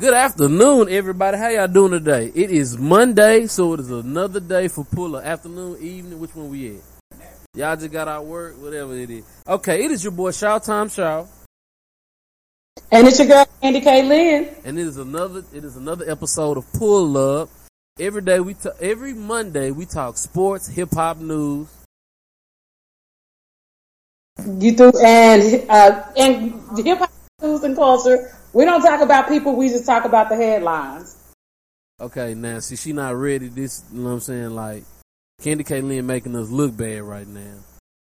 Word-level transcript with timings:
Good 0.00 0.14
afternoon, 0.14 0.88
everybody. 0.90 1.38
How 1.38 1.48
y'all 1.48 1.68
doing 1.68 1.92
today? 1.92 2.30
It 2.34 2.50
is 2.50 2.76
Monday, 2.76 3.46
so 3.46 3.74
it 3.74 3.80
is 3.80 3.90
another 3.90 4.40
day 4.40 4.68
for 4.68 4.84
puller. 4.84 5.22
Afternoon, 5.22 5.78
evening, 5.80 6.18
which 6.18 6.34
one 6.34 6.50
we 6.50 6.76
at? 6.76 6.82
Y'all 7.54 7.76
just 7.76 7.92
got 7.92 8.08
out 8.08 8.24
work, 8.26 8.60
whatever 8.60 8.94
it 8.94 9.08
is. 9.10 9.24
Okay, 9.46 9.84
it 9.84 9.90
is 9.90 10.02
your 10.02 10.10
boy 10.12 10.32
Shaw 10.32 10.58
Time 10.58 10.88
Shaw, 10.88 11.26
And 12.90 13.06
it's 13.06 13.18
your 13.18 13.28
girl, 13.28 13.46
Andy 13.62 13.80
K. 13.80 14.02
Lynn. 14.02 14.54
and 14.64 14.78
it 14.78 14.86
is 14.86 14.96
another 14.98 15.44
it 15.54 15.64
is 15.64 15.76
another 15.76 16.10
episode 16.10 16.56
of 16.58 16.70
Pull 16.72 17.16
Up. 17.16 17.48
Every 17.98 18.22
day 18.22 18.40
we 18.40 18.54
ta- 18.54 18.70
every 18.80 19.14
Monday 19.14 19.70
we 19.70 19.86
talk 19.86 20.18
sports, 20.18 20.66
hip 20.66 20.92
hop 20.92 21.18
news. 21.18 21.68
You 24.44 24.72
threw, 24.74 24.92
and, 25.02 25.70
uh, 25.70 26.02
and 26.16 26.52
hip 26.84 26.98
hop 26.98 27.10
news 27.40 27.62
and 27.62 27.76
culture. 27.76 28.36
We 28.54 28.64
don't 28.64 28.82
talk 28.82 29.00
about 29.00 29.28
people, 29.28 29.56
we 29.56 29.68
just 29.68 29.84
talk 29.84 30.04
about 30.04 30.28
the 30.28 30.36
headlines. 30.36 31.16
Okay, 32.00 32.34
now 32.34 32.60
see 32.60 32.76
she 32.76 32.92
not 32.92 33.14
ready. 33.16 33.48
This 33.48 33.84
you 33.92 33.98
know 34.00 34.06
what 34.08 34.14
I'm 34.14 34.20
saying? 34.20 34.50
Like 34.50 34.84
Candy 35.42 35.64
K 35.64 35.80
Lynn 35.80 36.06
making 36.06 36.36
us 36.36 36.48
look 36.48 36.76
bad 36.76 37.02
right 37.02 37.26
now. 37.26 37.54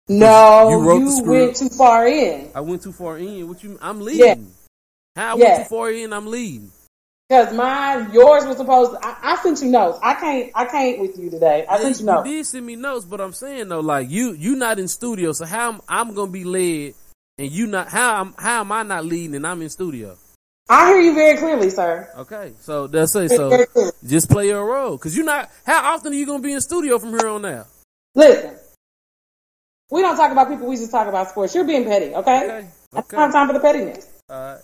No, 0.08 0.70
You 0.70 0.94
you, 0.94 1.04
the 1.04 1.10
script. 1.12 1.28
went 1.28 1.56
too 1.56 1.68
far 1.76 2.06
in. 2.06 2.50
I 2.54 2.60
went 2.60 2.82
too 2.82 2.92
far 2.92 3.18
in. 3.18 3.46
What 3.46 3.62
you? 3.62 3.78
I'm 3.80 4.00
leading. 4.00 4.50
How 5.16 5.32
I 5.32 5.34
went 5.34 5.56
too 5.58 5.64
far 5.64 5.90
in? 5.90 6.12
I'm 6.12 6.26
leading. 6.26 6.70
Cause 7.30 7.52
mine, 7.52 8.10
yours 8.14 8.46
was 8.46 8.56
supposed. 8.56 8.96
I, 9.02 9.16
I 9.22 9.36
sent 9.42 9.60
you 9.60 9.68
notes. 9.68 9.98
I 10.02 10.14
can't. 10.14 10.50
I 10.54 10.64
can't 10.64 10.98
with 10.98 11.18
you 11.18 11.28
today. 11.28 11.66
I 11.68 11.78
sent 11.78 11.96
you 11.96 12.00
you 12.00 12.06
notes. 12.06 12.28
did 12.28 12.46
send 12.46 12.64
me 12.66 12.76
notes, 12.76 13.04
but 13.04 13.20
I'm 13.20 13.34
saying 13.34 13.68
though, 13.68 13.80
like 13.80 14.08
you, 14.08 14.32
you 14.32 14.56
not 14.56 14.78
in 14.78 14.88
studio, 14.88 15.32
so 15.32 15.44
how 15.44 15.72
I'm, 15.72 15.80
I'm 15.88 16.14
gonna 16.14 16.30
be 16.30 16.44
led, 16.44 16.94
and 17.36 17.52
you 17.52 17.66
not 17.66 17.88
how 17.88 18.20
I'm, 18.22 18.34
how 18.38 18.60
am 18.60 18.72
I 18.72 18.82
not 18.82 19.04
leading 19.04 19.34
and 19.34 19.46
I'm 19.46 19.60
in 19.60 19.68
studio? 19.68 20.16
I 20.68 20.88
hear 20.90 21.00
you 21.00 21.14
very 21.14 21.38
clearly, 21.38 21.70
sir. 21.70 22.08
Okay, 22.18 22.52
so 22.60 22.86
that's 22.86 23.14
it. 23.16 23.30
So 23.30 23.64
just 24.06 24.28
play 24.30 24.48
your 24.48 24.66
role, 24.66 24.98
cause 24.98 25.16
you're 25.16 25.24
not. 25.24 25.50
How 25.64 25.94
often 25.94 26.12
are 26.12 26.16
you 26.16 26.26
gonna 26.26 26.42
be 26.42 26.52
in 26.52 26.60
studio 26.60 26.98
from 26.98 27.10
here 27.18 27.28
on 27.28 27.44
out? 27.46 27.66
Listen, 28.14 28.56
we 29.90 30.02
don't 30.02 30.16
talk 30.16 30.30
about 30.30 30.48
people. 30.48 30.66
We 30.68 30.76
just 30.76 30.90
talk 30.90 31.08
about 31.08 31.28
sports. 31.30 31.54
You're 31.54 31.64
being 31.64 31.84
petty, 31.84 32.14
okay? 32.14 32.44
Okay, 32.44 32.68
okay, 32.96 33.16
not 33.16 33.32
time 33.32 33.46
for 33.46 33.54
the 33.54 33.60
pettiness. 33.60 34.08
all 34.28 34.40
right. 34.54 34.60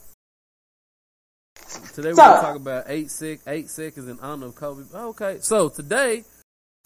Today 1.94 2.08
we're 2.10 2.14
So- 2.16 2.22
gonna 2.22 2.41
talk 2.42 2.56
about 2.56 2.84
eight 2.88 3.10
sec, 3.10 3.41
eight 3.47 3.70
seconds 3.70 4.06
in 4.08 4.19
honor 4.20 4.47
of 4.47 4.55
Kobe. 4.55 4.82
Oh, 4.92 5.08
okay, 5.08 5.38
so 5.41 5.69
today, 5.70 6.25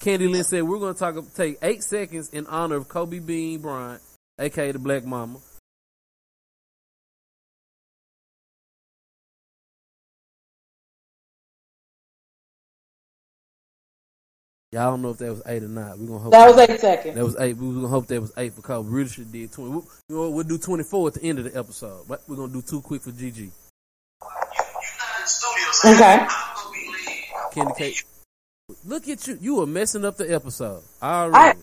Candy 0.00 0.28
Lynn 0.28 0.44
said 0.44 0.62
we're 0.62 0.78
gonna 0.78 0.94
talk 0.94 1.16
take 1.34 1.58
eight 1.62 1.82
seconds 1.82 2.28
in 2.30 2.46
honor 2.46 2.76
of 2.76 2.88
Kobe 2.88 3.18
Bean 3.18 3.60
Bryant, 3.60 4.00
aka 4.38 4.70
the 4.70 4.78
Black 4.78 5.04
Mamba. 5.04 5.40
Y'all 14.70 14.90
don't 14.90 15.00
know 15.00 15.10
if 15.10 15.18
that 15.18 15.30
was 15.30 15.42
eight 15.46 15.62
or 15.62 15.68
not. 15.68 15.98
We're 15.98 16.06
gonna 16.06 16.18
hope 16.18 16.32
That 16.32 16.54
was 16.54 16.58
eight 16.68 16.78
seconds. 16.80 17.14
that 17.14 17.24
was 17.24 17.36
eight. 17.40 17.56
We 17.56 17.68
was 17.68 17.76
gonna 17.76 17.88
hope 17.88 18.06
that 18.08 18.20
was 18.20 18.32
eight 18.36 18.54
because 18.54 18.64
Kobe. 18.66 18.88
Really 18.90 19.08
should 19.08 19.32
did 19.32 19.50
twenty. 19.50 19.70
We'll, 19.70 19.86
you 20.10 20.16
know, 20.16 20.30
we'll 20.30 20.44
do 20.44 20.58
twenty 20.58 20.84
four 20.84 21.08
at 21.08 21.14
the 21.14 21.22
end 21.22 21.38
of 21.38 21.46
the 21.50 21.58
episode, 21.58 22.04
but 22.06 22.20
we're 22.28 22.36
gonna 22.36 22.52
do 22.52 22.60
two 22.60 22.82
quick 22.82 23.00
for 23.00 23.10
GG. 23.10 23.50
Okay. 25.84 26.26
Candy 27.52 27.72
cake. 27.78 28.02
Look 28.84 29.08
at 29.08 29.26
you. 29.26 29.38
You 29.40 29.60
are 29.62 29.66
messing 29.66 30.04
up 30.04 30.16
the 30.18 30.32
episode 30.34 30.82
I, 31.00 31.54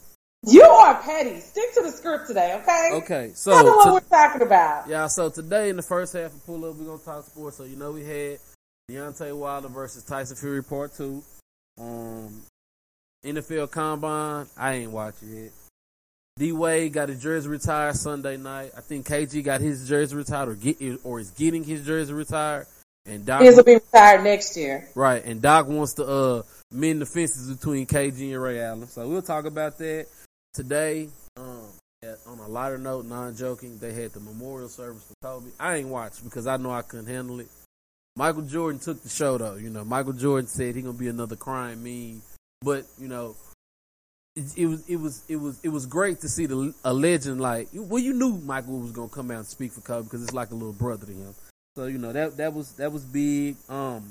you 0.43 0.63
are 0.63 0.95
petty. 1.03 1.39
Stick 1.39 1.73
to 1.75 1.83
the 1.83 1.91
script 1.91 2.27
today, 2.27 2.59
okay? 2.61 2.89
okay, 2.93 3.31
so- 3.35 3.51
what 3.63 3.83
so 3.83 3.93
we're 3.93 3.99
talking 3.99 4.41
about. 4.41 4.87
yeah, 4.87 5.07
so 5.07 5.29
today 5.29 5.69
in 5.69 5.75
the 5.75 5.83
first 5.83 6.13
half 6.13 6.33
of 6.33 6.45
pull 6.45 6.65
up, 6.65 6.75
we're 6.75 6.85
gonna 6.85 6.97
talk 7.03 7.25
sports. 7.25 7.57
So 7.57 7.63
you 7.65 7.75
know 7.75 7.91
we 7.91 8.03
had 8.03 8.39
Deontay 8.89 9.35
Wilder 9.37 9.67
versus 9.67 10.03
Tyson 10.03 10.35
Fury 10.35 10.63
part 10.63 10.95
two. 10.95 11.21
Um, 11.79 12.41
NFL 13.25 13.71
Combine. 13.71 14.47
I 14.57 14.73
ain't 14.73 14.91
watching 14.91 15.35
it. 15.45 15.53
D 16.37 16.51
Wade 16.51 16.91
got 16.91 17.09
his 17.09 17.21
jersey 17.21 17.47
retired 17.47 17.95
Sunday 17.95 18.35
night. 18.35 18.71
I 18.77 18.81
think 18.81 19.07
KG 19.07 19.43
got 19.43 19.61
his 19.61 19.87
jersey 19.87 20.15
retired 20.15 20.49
or 20.49 20.55
get 20.55 20.77
or 21.03 21.19
is 21.19 21.31
getting 21.31 21.63
his 21.63 21.85
jersey 21.85 22.13
retired. 22.13 22.67
And 23.05 23.25
Doc 23.25 23.41
His 23.41 23.55
will 23.55 23.63
be 23.63 23.75
retired 23.75 24.23
next 24.23 24.57
year. 24.57 24.89
Right, 24.95 25.23
and 25.23 25.41
Doc 25.41 25.67
wants 25.67 25.93
to 25.93 26.05
uh 26.05 26.41
mend 26.71 27.01
the 27.01 27.05
fences 27.05 27.55
between 27.55 27.85
KG 27.85 28.33
and 28.33 28.41
Ray 28.41 28.59
Allen. 28.61 28.87
So 28.87 29.07
we'll 29.07 29.21
talk 29.21 29.45
about 29.45 29.77
that 29.77 30.07
today. 30.53 31.09
Um, 31.37 31.67
at- 32.03 32.19
on 32.27 32.39
a 32.39 32.47
lighter 32.47 32.77
note, 32.77 33.05
non-joking, 33.05 33.77
they 33.77 33.93
had 33.93 34.11
the 34.11 34.19
memorial 34.19 34.69
service 34.69 35.03
for 35.03 35.15
Kobe. 35.21 35.51
I 35.59 35.77
ain't 35.77 35.89
watched 35.89 36.23
because 36.23 36.47
I 36.47 36.57
know 36.57 36.71
I 36.71 36.81
couldn't 36.81 37.07
handle 37.07 37.39
it. 37.39 37.47
Michael 38.17 38.43
Jordan 38.43 38.79
took 38.79 39.01
the 39.03 39.09
show 39.09 39.37
though. 39.37 39.55
You 39.55 39.69
know, 39.69 39.83
Michael 39.83 40.13
Jordan 40.13 40.47
said 40.47 40.75
he 40.75 40.81
gonna 40.81 40.97
be 40.97 41.07
another 41.07 41.35
crime 41.35 41.83
meme, 41.83 42.21
but 42.65 42.85
you 42.99 43.07
know. 43.07 43.35
It, 44.37 44.57
it 44.57 44.65
was 44.65 44.89
it 44.89 44.97
was 44.97 45.23
it 45.29 45.37
was 45.37 45.59
it 45.63 45.69
was 45.69 45.85
great 45.85 46.19
to 46.19 46.27
see 46.27 46.45
the 46.45 46.73
a 46.83 46.93
legend 46.93 47.39
like 47.39 47.69
well 47.71 48.03
you 48.03 48.11
knew 48.11 48.33
Michael 48.39 48.79
was 48.79 48.91
gonna 48.91 49.07
come 49.07 49.31
out 49.31 49.37
and 49.37 49.45
speak 49.45 49.71
for 49.71 49.79
Kobe 49.79 50.03
because 50.03 50.23
it's 50.23 50.33
like 50.33 50.51
a 50.51 50.55
little 50.55 50.73
brother 50.73 51.05
to 51.05 51.13
him 51.13 51.33
so 51.77 51.85
you 51.85 51.97
know 51.97 52.11
that 52.11 52.35
that 52.35 52.53
was 52.53 52.73
that 52.73 52.91
was 52.91 53.05
big 53.05 53.55
um 53.69 54.03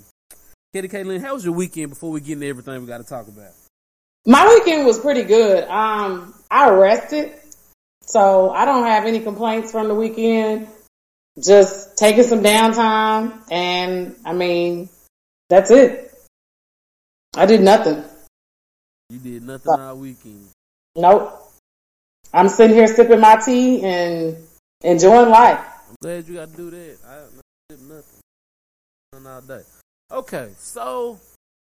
Katie 0.74 0.88
Caitlin, 0.88 1.20
how 1.20 1.34
was 1.34 1.44
your 1.44 1.54
weekend 1.54 1.90
before 1.90 2.10
we 2.10 2.20
get 2.20 2.32
into 2.32 2.48
everything 2.48 2.80
we 2.80 2.88
got 2.88 2.98
to 2.98 3.04
talk 3.04 3.28
about? 3.28 3.52
My 4.26 4.44
weekend 4.44 4.84
was 4.84 4.98
pretty 4.98 5.22
good. 5.22 5.68
Um, 5.68 6.34
I 6.50 6.70
rested, 6.70 7.32
so 8.00 8.50
I 8.50 8.64
don't 8.64 8.82
have 8.82 9.04
any 9.04 9.20
complaints 9.20 9.70
from 9.70 9.86
the 9.86 9.94
weekend. 9.94 10.66
Just 11.40 11.96
taking 11.96 12.24
some 12.24 12.42
downtime, 12.42 13.40
and 13.52 14.16
I 14.24 14.32
mean, 14.32 14.88
that's 15.48 15.70
it. 15.70 16.12
I 17.36 17.46
did 17.46 17.60
nothing. 17.60 18.02
You 19.10 19.18
did 19.18 19.42
nothing 19.42 19.72
all 19.72 19.96
weekend. 19.96 20.48
Nope. 20.96 21.40
I'm 22.32 22.48
sitting 22.48 22.76
here 22.76 22.86
sipping 22.86 23.20
my 23.20 23.36
tea 23.44 23.82
and 23.82 24.36
enjoying 24.82 25.30
life. 25.30 25.60
I'm 25.88 25.96
glad 26.02 26.26
you 26.26 26.34
got 26.34 26.50
to 26.50 26.56
do 26.56 26.70
that. 26.70 26.98
I, 27.06 27.14
I 27.14 27.18
did 27.68 27.82
nothing. 27.82 28.20
Nothing 29.12 29.26
all 29.26 29.40
day. 29.40 29.62
Okay, 30.10 30.50
so 30.58 31.18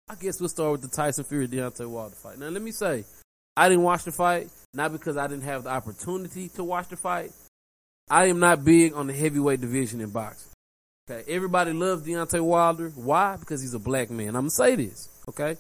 I 0.09 0.15
guess 0.15 0.41
we'll 0.41 0.49
start 0.49 0.73
with 0.73 0.83
the 0.83 0.89
Tyson 0.89 1.25
Fury 1.25 1.49
Deontay 1.49 1.87
Wilder 1.89 2.15
fight. 2.15 2.39
Now, 2.39 2.49
let 2.49 2.63
me 2.63 2.73
say, 2.73 3.05
I 3.57 3.69
didn't 3.69 3.85
watch 3.85 4.05
the 4.05 4.13
fight 4.13 4.51
not 4.75 4.93
because 4.93 5.17
I 5.17 5.27
didn't 5.27 5.45
have 5.45 5.65
the 5.65 5.71
opportunity 5.71 6.49
to 6.51 6.65
watch 6.65 6.89
the 6.89 6.97
fight. 6.97 7.33
I 8.11 8.27
am 8.27 8.39
not 8.39 8.65
big 8.65 8.95
on 8.95 9.07
the 9.07 9.13
heavyweight 9.13 9.61
division 9.61 10.01
in 10.01 10.11
boxing. 10.11 10.53
Okay, 11.11 11.25
everybody 11.31 11.73
loves 11.73 12.07
Deontay 12.07 12.41
Wilder. 12.41 12.91
Why? 12.91 13.37
Because 13.37 13.61
he's 13.61 13.75
a 13.75 13.79
black 13.79 14.11
man. 14.11 14.29
I'm 14.29 14.43
gonna 14.43 14.51
say 14.51 14.77
this. 14.77 15.09
Okay, 15.29 15.57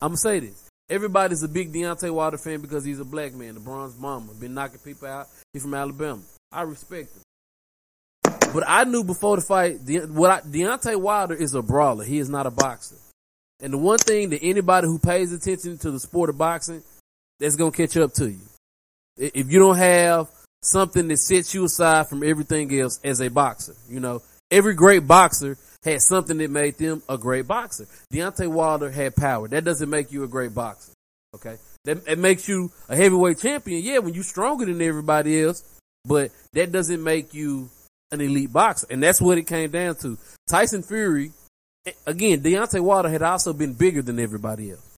I'm 0.00 0.08
gonna 0.08 0.16
say 0.16 0.40
this. 0.40 0.67
Everybody's 0.90 1.42
a 1.42 1.48
big 1.48 1.72
Deontay 1.72 2.10
Wilder 2.10 2.38
fan 2.38 2.60
because 2.60 2.84
he's 2.84 3.00
a 3.00 3.04
black 3.04 3.34
man. 3.34 3.54
The 3.54 3.60
bronze 3.60 3.94
bomber, 3.94 4.32
been 4.34 4.54
knocking 4.54 4.78
people 4.78 5.08
out. 5.08 5.26
He's 5.52 5.62
from 5.62 5.74
Alabama. 5.74 6.22
I 6.50 6.62
respect 6.62 7.10
him. 7.14 7.22
But 8.54 8.64
I 8.66 8.84
knew 8.84 9.04
before 9.04 9.36
the 9.36 9.42
fight, 9.42 9.84
De- 9.84 10.06
what 10.06 10.30
I, 10.30 10.40
Deontay 10.40 10.96
Wilder 10.96 11.34
is 11.34 11.54
a 11.54 11.60
brawler. 11.60 12.04
He 12.04 12.18
is 12.18 12.30
not 12.30 12.46
a 12.46 12.50
boxer. 12.50 12.96
And 13.60 13.72
the 13.72 13.78
one 13.78 13.98
thing 13.98 14.30
that 14.30 14.42
anybody 14.42 14.86
who 14.86 14.98
pays 14.98 15.32
attention 15.32 15.76
to 15.78 15.90
the 15.90 16.00
sport 16.00 16.30
of 16.30 16.38
boxing, 16.38 16.82
that's 17.38 17.56
gonna 17.56 17.70
catch 17.70 17.96
up 17.96 18.14
to 18.14 18.30
you. 18.30 18.40
If 19.18 19.50
you 19.50 19.58
don't 19.58 19.76
have 19.76 20.28
something 20.62 21.08
that 21.08 21.18
sets 21.18 21.54
you 21.54 21.64
aside 21.64 22.08
from 22.08 22.22
everything 22.22 22.72
else 22.80 22.98
as 23.04 23.20
a 23.20 23.28
boxer, 23.28 23.74
you 23.88 24.00
know, 24.00 24.22
every 24.50 24.74
great 24.74 25.06
boxer 25.06 25.58
had 25.84 26.02
something 26.02 26.38
that 26.38 26.50
made 26.50 26.76
them 26.78 27.02
a 27.08 27.16
great 27.16 27.46
boxer. 27.46 27.86
Deontay 28.12 28.48
Wilder 28.48 28.90
had 28.90 29.14
power. 29.16 29.48
That 29.48 29.64
doesn't 29.64 29.88
make 29.88 30.12
you 30.12 30.24
a 30.24 30.28
great 30.28 30.54
boxer. 30.54 30.92
Okay. 31.34 31.56
That, 31.84 32.06
it 32.06 32.18
makes 32.18 32.48
you 32.48 32.70
a 32.88 32.96
heavyweight 32.96 33.38
champion. 33.38 33.82
Yeah, 33.82 33.98
when 33.98 34.14
you're 34.14 34.24
stronger 34.24 34.66
than 34.66 34.82
everybody 34.82 35.42
else, 35.42 35.62
but 36.04 36.30
that 36.52 36.72
doesn't 36.72 37.02
make 37.02 37.34
you 37.34 37.70
an 38.10 38.20
elite 38.20 38.52
boxer. 38.52 38.86
And 38.90 39.02
that's 39.02 39.20
what 39.20 39.38
it 39.38 39.46
came 39.46 39.70
down 39.70 39.94
to. 39.96 40.18
Tyson 40.48 40.82
Fury, 40.82 41.32
again, 42.06 42.40
Deontay 42.40 42.80
Wilder 42.80 43.08
had 43.08 43.22
also 43.22 43.52
been 43.52 43.74
bigger 43.74 44.02
than 44.02 44.18
everybody 44.18 44.72
else. 44.72 44.96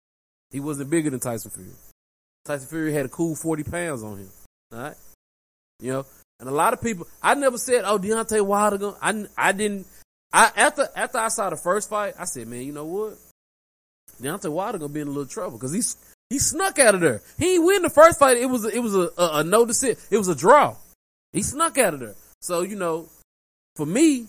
He 0.51 0.59
wasn't 0.59 0.89
bigger 0.89 1.09
than 1.09 1.19
Tyson 1.19 1.51
Fury. 1.51 1.69
Tyson 2.45 2.67
Fury 2.67 2.93
had 2.93 3.05
a 3.05 3.09
cool 3.09 3.35
40 3.35 3.63
pounds 3.63 4.03
on 4.03 4.17
him. 4.17 4.29
All 4.71 4.79
right. 4.79 4.95
You 5.79 5.91
know, 5.91 6.05
and 6.39 6.47
a 6.47 6.53
lot 6.53 6.73
of 6.73 6.81
people, 6.81 7.07
I 7.21 7.35
never 7.35 7.57
said, 7.57 7.83
oh, 7.85 7.99
Deontay 7.99 8.45
Wilder, 8.45 8.77
gonna, 8.77 8.97
I, 9.01 9.25
I 9.37 9.51
didn't, 9.51 9.87
I, 10.31 10.51
after, 10.55 10.87
after 10.95 11.17
I 11.17 11.29
saw 11.29 11.49
the 11.49 11.55
first 11.55 11.89
fight, 11.89 12.13
I 12.19 12.25
said, 12.25 12.47
man, 12.47 12.61
you 12.61 12.71
know 12.71 12.85
what? 12.85 13.17
Deontay 14.21 14.51
Wilder 14.51 14.77
gonna 14.77 14.93
be 14.93 15.01
in 15.01 15.07
a 15.07 15.11
little 15.11 15.25
trouble 15.25 15.57
because 15.57 15.71
he's, 15.71 15.97
he 16.29 16.39
snuck 16.39 16.77
out 16.77 16.95
of 16.95 17.01
there. 17.01 17.21
He 17.37 17.55
ain't 17.55 17.65
win 17.65 17.81
the 17.81 17.89
first 17.89 18.19
fight. 18.19 18.37
It 18.37 18.47
was, 18.47 18.65
it 18.65 18.79
was 18.79 18.95
a, 18.95 19.09
a, 19.17 19.39
a 19.39 19.43
no 19.43 19.65
decision. 19.65 19.97
It 20.11 20.17
was 20.17 20.27
a 20.27 20.35
draw. 20.35 20.75
He 21.33 21.41
snuck 21.41 21.77
out 21.77 21.93
of 21.93 21.99
there. 21.99 22.15
So, 22.41 22.61
you 22.61 22.75
know, 22.75 23.07
for 23.75 23.85
me, 23.85 24.27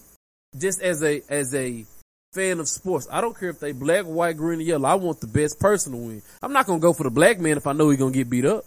just 0.58 0.80
as 0.80 1.02
a, 1.02 1.22
as 1.28 1.54
a 1.54 1.84
fan 2.32 2.60
of 2.60 2.68
sports, 2.68 3.08
I 3.10 3.20
don't 3.20 3.38
care 3.38 3.50
if 3.50 3.60
they 3.60 3.72
black, 3.72 4.04
white, 4.04 4.36
green, 4.36 4.60
or 4.60 4.62
yellow. 4.62 4.88
I 4.88 4.94
want 4.94 5.20
the 5.20 5.26
best 5.26 5.58
person 5.60 5.92
to 5.92 5.98
win. 5.98 6.22
I'm 6.42 6.52
not 6.52 6.66
gonna 6.66 6.80
go 6.80 6.92
for 6.92 7.04
the 7.04 7.10
black 7.10 7.40
man 7.40 7.56
if 7.56 7.66
I 7.66 7.72
know 7.72 7.90
he's 7.90 7.98
gonna 7.98 8.12
get 8.12 8.30
beat 8.30 8.44
up. 8.44 8.64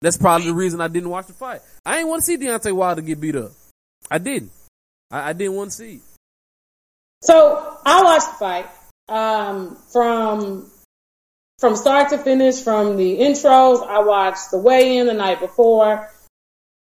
That's 0.00 0.16
probably 0.16 0.48
the 0.48 0.54
reason 0.54 0.80
I 0.80 0.88
didn't 0.88 1.10
watch 1.10 1.26
the 1.26 1.32
fight. 1.32 1.60
I 1.84 1.96
didn't 1.96 2.08
want 2.08 2.22
to 2.22 2.26
see 2.26 2.36
Deontay 2.36 2.72
Wilder 2.72 3.02
get 3.02 3.20
beat 3.20 3.36
up. 3.36 3.50
I 4.10 4.18
didn't. 4.18 4.52
I, 5.10 5.30
I 5.30 5.32
didn't 5.32 5.54
want 5.54 5.70
to 5.70 5.76
see 5.76 5.94
it. 5.94 6.00
So 7.22 7.78
I 7.84 8.02
watched 8.02 8.28
the 8.28 8.34
fight 8.34 8.66
um, 9.08 9.76
from 9.92 10.70
from 11.58 11.74
start 11.74 12.10
to 12.10 12.18
finish, 12.18 12.60
from 12.60 12.96
the 12.96 13.18
intros. 13.18 13.84
I 13.84 14.00
watched 14.00 14.52
the 14.52 14.58
weigh-in 14.58 15.06
the 15.06 15.14
night 15.14 15.40
before. 15.40 16.08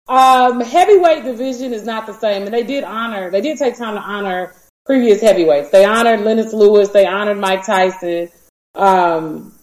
Um, 0.07 0.61
heavyweight 0.61 1.25
division 1.25 1.73
is 1.73 1.85
not 1.85 2.07
the 2.07 2.13
same, 2.13 2.43
and 2.43 2.53
they 2.53 2.65
did 2.65 2.85
honor. 2.85 3.31
They 3.31 3.41
did 3.41 3.57
take 3.57 3.79
time 3.79 3.95
to 3.95 4.01
honor 4.01 4.55
previous 4.85 5.23
heavyweights. 5.23 5.71
They 5.71 5.85
honored 5.85 6.21
Lennox 6.21 6.53
Lewis. 6.53 6.91
They 6.91 7.07
honored 7.07 7.39
Mike 7.39 7.65
Tyson. 7.65 8.29
Um, 8.75 9.55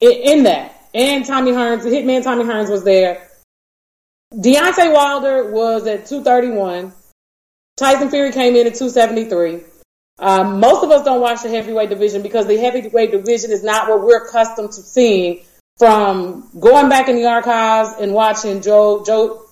in, 0.00 0.12
in 0.12 0.42
that, 0.44 0.88
and 0.94 1.24
Tommy 1.24 1.52
Hearns, 1.52 1.82
Hitman 1.82 2.22
Tommy 2.22 2.44
Hearns 2.44 2.70
was 2.70 2.84
there. 2.84 3.28
Deontay 4.32 4.92
Wilder 4.92 5.50
was 5.50 5.86
at 5.86 6.06
231. 6.06 6.92
Tyson 7.80 8.10
Fury 8.10 8.30
came 8.30 8.56
in 8.56 8.66
at 8.66 8.74
273. 8.74 9.60
Um, 10.18 10.60
most 10.60 10.84
of 10.84 10.90
us 10.90 11.02
don't 11.02 11.22
watch 11.22 11.42
the 11.42 11.48
heavyweight 11.48 11.88
division 11.88 12.20
because 12.20 12.46
the 12.46 12.58
heavyweight 12.58 13.10
division 13.10 13.50
is 13.50 13.64
not 13.64 13.88
what 13.88 14.02
we're 14.02 14.26
accustomed 14.26 14.72
to 14.72 14.82
seeing 14.82 15.40
from 15.78 16.46
going 16.60 16.90
back 16.90 17.08
in 17.08 17.16
the 17.16 17.24
archives 17.24 17.94
and 17.98 18.12
watching 18.12 18.60
Joe, 18.60 19.02
Joe, 19.02 19.46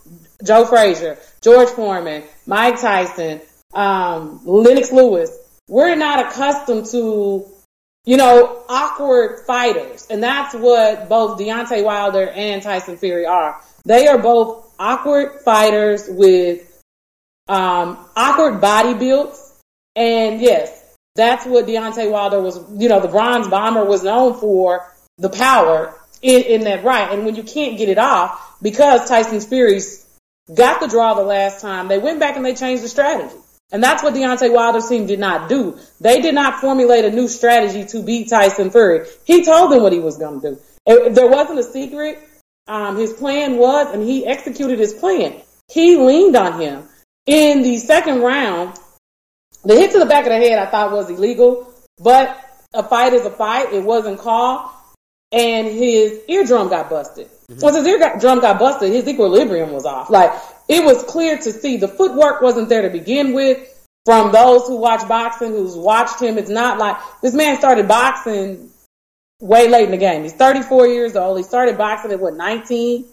Joe 0.44 0.66
Frazier, 0.66 1.16
George 1.40 1.70
Foreman, 1.70 2.22
Mike 2.46 2.78
Tyson, 2.78 3.40
um, 3.72 4.42
Lennox 4.44 4.92
Lewis. 4.92 5.34
We're 5.66 5.96
not 5.96 6.26
accustomed 6.26 6.84
to, 6.90 7.46
you 8.04 8.16
know, 8.18 8.62
awkward 8.68 9.46
fighters. 9.46 10.06
And 10.10 10.22
that's 10.22 10.54
what 10.54 11.08
both 11.08 11.40
Deontay 11.40 11.82
Wilder 11.82 12.28
and 12.28 12.62
Tyson 12.62 12.98
Fury 12.98 13.24
are. 13.24 13.58
They 13.86 14.06
are 14.06 14.18
both 14.18 14.70
awkward 14.78 15.40
fighters 15.40 16.06
with 16.10 16.67
um, 17.48 17.98
awkward 18.16 18.60
body 18.60 18.94
builds. 18.94 19.54
And 19.96 20.40
yes, 20.40 20.96
that's 21.14 21.44
what 21.44 21.66
Deontay 21.66 22.10
Wilder 22.10 22.40
was, 22.40 22.58
you 22.76 22.88
know, 22.88 23.00
the 23.00 23.08
bronze 23.08 23.48
bomber 23.48 23.84
was 23.84 24.02
known 24.04 24.38
for 24.38 24.86
the 25.16 25.28
power 25.28 25.94
in, 26.22 26.42
in 26.42 26.60
that 26.62 26.84
right. 26.84 27.10
And 27.12 27.24
when 27.24 27.34
you 27.34 27.42
can't 27.42 27.76
get 27.76 27.88
it 27.88 27.98
off, 27.98 28.56
because 28.62 29.08
Tyson 29.08 29.40
Fury's 29.40 30.06
got 30.54 30.80
the 30.80 30.86
draw 30.86 31.14
the 31.14 31.22
last 31.22 31.60
time, 31.60 31.88
they 31.88 31.98
went 31.98 32.20
back 32.20 32.36
and 32.36 32.44
they 32.44 32.54
changed 32.54 32.82
the 32.82 32.88
strategy. 32.88 33.34
And 33.70 33.82
that's 33.82 34.02
what 34.02 34.14
Deontay 34.14 34.52
Wilder's 34.52 34.88
team 34.88 35.06
did 35.06 35.18
not 35.18 35.48
do. 35.48 35.78
They 36.00 36.22
did 36.22 36.34
not 36.34 36.60
formulate 36.60 37.04
a 37.04 37.10
new 37.10 37.28
strategy 37.28 37.84
to 37.84 38.02
beat 38.02 38.30
Tyson 38.30 38.70
Fury. 38.70 39.06
He 39.24 39.44
told 39.44 39.72
them 39.72 39.82
what 39.82 39.92
he 39.92 39.98
was 39.98 40.16
going 40.16 40.40
to 40.40 40.50
do. 40.52 40.60
If 40.86 41.14
there 41.14 41.28
wasn't 41.28 41.58
a 41.58 41.64
secret. 41.64 42.18
Um, 42.66 42.98
his 42.98 43.14
plan 43.14 43.56
was, 43.56 43.94
and 43.94 44.02
he 44.02 44.26
executed 44.26 44.78
his 44.78 44.92
plan. 44.92 45.40
He 45.68 45.96
leaned 45.96 46.36
on 46.36 46.60
him 46.60 46.86
in 47.28 47.62
the 47.62 47.76
second 47.76 48.22
round, 48.22 48.74
the 49.62 49.76
hit 49.76 49.92
to 49.92 49.98
the 49.98 50.06
back 50.06 50.24
of 50.24 50.30
the 50.30 50.38
head 50.38 50.58
I 50.58 50.70
thought 50.70 50.92
was 50.92 51.10
illegal, 51.10 51.70
but 52.02 52.42
a 52.72 52.82
fight 52.82 53.12
is 53.12 53.26
a 53.26 53.30
fight. 53.30 53.74
It 53.74 53.84
wasn't 53.84 54.18
called, 54.18 54.70
and 55.30 55.66
his 55.66 56.20
eardrum 56.26 56.70
got 56.70 56.88
busted. 56.88 57.26
Mm-hmm. 57.26 57.60
Once 57.60 57.76
his 57.76 57.86
eardrum 57.86 58.40
got 58.40 58.58
busted, 58.58 58.90
his 58.90 59.06
equilibrium 59.06 59.72
was 59.72 59.84
off. 59.84 60.08
Like 60.08 60.32
it 60.70 60.82
was 60.82 61.02
clear 61.04 61.36
to 61.36 61.52
see 61.52 61.76
the 61.76 61.86
footwork 61.86 62.40
wasn't 62.40 62.70
there 62.70 62.82
to 62.82 62.90
begin 62.90 63.34
with. 63.34 63.74
From 64.06 64.32
those 64.32 64.66
who 64.66 64.76
watch 64.76 65.06
boxing, 65.06 65.50
who's 65.50 65.76
watched 65.76 66.22
him, 66.22 66.38
it's 66.38 66.48
not 66.48 66.78
like 66.78 66.96
this 67.20 67.34
man 67.34 67.58
started 67.58 67.86
boxing 67.86 68.70
way 69.38 69.68
late 69.68 69.84
in 69.84 69.90
the 69.90 69.98
game. 69.98 70.22
He's 70.22 70.32
34 70.32 70.86
years 70.86 71.14
old. 71.14 71.36
He 71.36 71.44
started 71.44 71.76
boxing 71.76 72.12
at 72.12 72.20
what 72.20 72.34
19. 72.34 73.04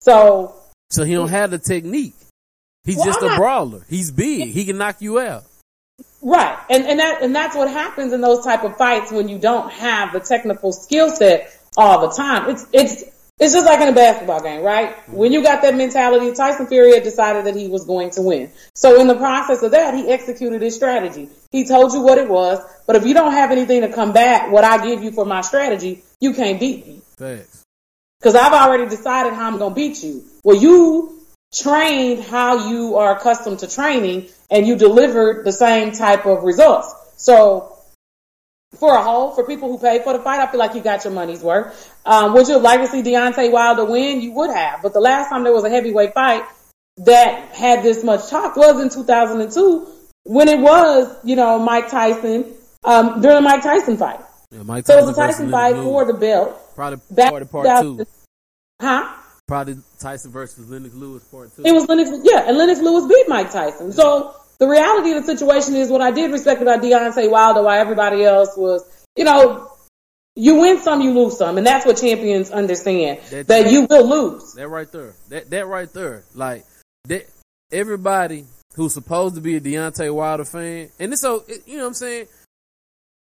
So 0.00 0.54
so 0.88 1.04
he 1.04 1.12
don't 1.12 1.28
have 1.28 1.50
the 1.50 1.58
technique. 1.58 2.14
He's 2.84 2.96
well, 2.96 3.06
just 3.06 3.20
I'm 3.20 3.26
a 3.26 3.28
not, 3.28 3.38
brawler. 3.38 3.80
He's 3.88 4.10
big. 4.10 4.50
He 4.50 4.64
can 4.64 4.78
knock 4.78 5.00
you 5.00 5.18
out. 5.18 5.44
Right. 6.20 6.58
And 6.70 6.84
and 6.84 7.00
that 7.00 7.22
and 7.22 7.34
that's 7.34 7.54
what 7.54 7.70
happens 7.70 8.12
in 8.12 8.20
those 8.20 8.44
type 8.44 8.64
of 8.64 8.76
fights 8.76 9.12
when 9.12 9.28
you 9.28 9.38
don't 9.38 9.70
have 9.72 10.12
the 10.12 10.20
technical 10.20 10.72
skill 10.72 11.10
set 11.10 11.54
all 11.76 12.08
the 12.08 12.14
time. 12.14 12.50
It's 12.50 12.66
it's 12.72 13.04
it's 13.38 13.52
just 13.52 13.66
like 13.66 13.80
in 13.80 13.88
a 13.88 13.92
basketball 13.92 14.40
game, 14.40 14.62
right? 14.62 14.96
When 15.08 15.32
you 15.32 15.42
got 15.42 15.62
that 15.62 15.74
mentality, 15.74 16.32
Tyson 16.32 16.68
Fury 16.68 16.94
had 16.94 17.02
decided 17.02 17.46
that 17.46 17.56
he 17.56 17.68
was 17.68 17.84
going 17.84 18.10
to 18.10 18.22
win. 18.22 18.52
So 18.74 19.00
in 19.00 19.08
the 19.08 19.16
process 19.16 19.62
of 19.62 19.72
that, 19.72 19.92
he 19.94 20.08
executed 20.08 20.62
his 20.62 20.76
strategy. 20.76 21.28
He 21.50 21.66
told 21.66 21.92
you 21.92 22.00
what 22.00 22.18
it 22.18 22.28
was, 22.28 22.60
but 22.86 22.94
if 22.94 23.04
you 23.04 23.12
don't 23.12 23.32
have 23.32 23.50
anything 23.50 23.80
to 23.80 23.88
combat 23.88 24.50
what 24.50 24.62
I 24.62 24.84
give 24.86 25.02
you 25.02 25.10
for 25.10 25.24
my 25.24 25.40
strategy, 25.40 26.04
you 26.20 26.32
can't 26.32 26.60
beat 26.60 26.86
me. 26.86 27.02
Thanks. 27.16 27.64
Cause 28.22 28.34
I've 28.34 28.52
already 28.54 28.88
decided 28.88 29.34
how 29.34 29.48
I'm 29.48 29.58
gonna 29.58 29.74
beat 29.74 30.02
you. 30.02 30.24
Well, 30.44 30.56
you 30.56 31.23
trained 31.54 32.24
how 32.24 32.68
you 32.68 32.96
are 32.96 33.16
accustomed 33.16 33.60
to 33.60 33.68
training 33.68 34.28
and 34.50 34.66
you 34.66 34.76
delivered 34.76 35.44
the 35.44 35.52
same 35.52 35.92
type 35.92 36.26
of 36.26 36.42
results. 36.42 36.94
So 37.16 37.76
for 38.76 38.94
a 38.94 39.02
whole, 39.02 39.30
for 39.30 39.44
people 39.44 39.68
who 39.68 39.78
paid 39.78 40.02
for 40.02 40.12
the 40.12 40.18
fight, 40.22 40.40
I 40.40 40.50
feel 40.50 40.58
like 40.58 40.74
you 40.74 40.82
got 40.82 41.04
your 41.04 41.12
money's 41.12 41.42
worth. 41.42 41.94
Um, 42.04 42.34
would 42.34 42.48
you 42.48 42.58
like 42.58 42.80
to 42.80 42.88
see 42.88 43.02
Deontay 43.02 43.52
Wilder 43.52 43.84
win? 43.84 44.20
You 44.20 44.32
would 44.32 44.50
have. 44.50 44.82
But 44.82 44.92
the 44.92 45.00
last 45.00 45.28
time 45.28 45.44
there 45.44 45.52
was 45.52 45.64
a 45.64 45.70
heavyweight 45.70 46.12
fight 46.12 46.44
that 46.98 47.54
had 47.54 47.82
this 47.82 48.04
much 48.04 48.28
talk 48.28 48.56
was 48.56 48.80
in 48.80 48.88
2002 48.88 49.86
when 50.24 50.48
it 50.48 50.58
was, 50.58 51.14
you 51.24 51.36
know, 51.36 51.58
Mike 51.58 51.90
Tyson, 51.90 52.52
um, 52.82 53.20
during 53.20 53.36
the 53.36 53.40
Mike 53.40 53.62
Tyson 53.62 53.96
fight. 53.96 54.20
Yeah, 54.50 54.62
Mike 54.62 54.84
Tyson 54.84 55.00
so 55.00 55.04
it 55.04 55.06
was 55.06 55.18
a 55.18 55.20
Tyson 55.20 55.50
fight 55.50 55.76
for 55.76 56.04
the 56.04 56.14
belt. 56.14 56.74
Probably 56.74 56.98
part 57.16 57.42
of 57.42 57.50
part 57.50 57.82
two. 57.82 58.06
Huh? 58.80 59.14
Probably 59.54 59.76
Tyson 60.00 60.32
versus 60.32 60.68
Lennox 60.68 60.96
Lewis 60.96 61.22
part 61.22 61.54
two. 61.54 61.62
It 61.64 61.70
was 61.70 61.88
Lennox, 61.88 62.10
yeah, 62.24 62.48
and 62.48 62.58
Lennox 62.58 62.80
Lewis 62.80 63.06
beat 63.06 63.28
Mike 63.28 63.52
Tyson. 63.52 63.92
So 63.92 64.34
the 64.58 64.66
reality 64.66 65.12
of 65.12 65.24
the 65.24 65.36
situation 65.36 65.76
is 65.76 65.90
what 65.90 66.00
I 66.00 66.10
did 66.10 66.32
respect 66.32 66.60
about 66.60 66.82
Deontay 66.82 67.30
Wilder, 67.30 67.62
why 67.62 67.78
everybody 67.78 68.24
else 68.24 68.56
was, 68.56 68.82
you 69.14 69.22
know, 69.22 69.70
you 70.34 70.56
win 70.56 70.80
some, 70.80 71.02
you 71.02 71.12
lose 71.12 71.38
some, 71.38 71.56
and 71.56 71.64
that's 71.64 71.86
what 71.86 71.98
champions 71.98 72.50
understand 72.50 73.20
that, 73.30 73.46
that 73.46 73.70
you 73.70 73.86
will 73.88 74.08
lose. 74.08 74.54
That 74.54 74.66
right 74.66 74.90
there, 74.90 75.14
that 75.28 75.50
that 75.50 75.68
right 75.68 75.92
there, 75.92 76.24
like 76.34 76.64
that. 77.04 77.24
Everybody 77.70 78.46
who's 78.74 78.92
supposed 78.92 79.36
to 79.36 79.40
be 79.40 79.54
a 79.54 79.60
Deontay 79.60 80.12
Wilder 80.12 80.44
fan, 80.44 80.90
and 80.98 81.12
it's 81.12 81.22
so 81.22 81.44
you 81.64 81.76
know 81.76 81.82
what 81.82 81.88
I'm 81.90 81.94
saying. 81.94 82.26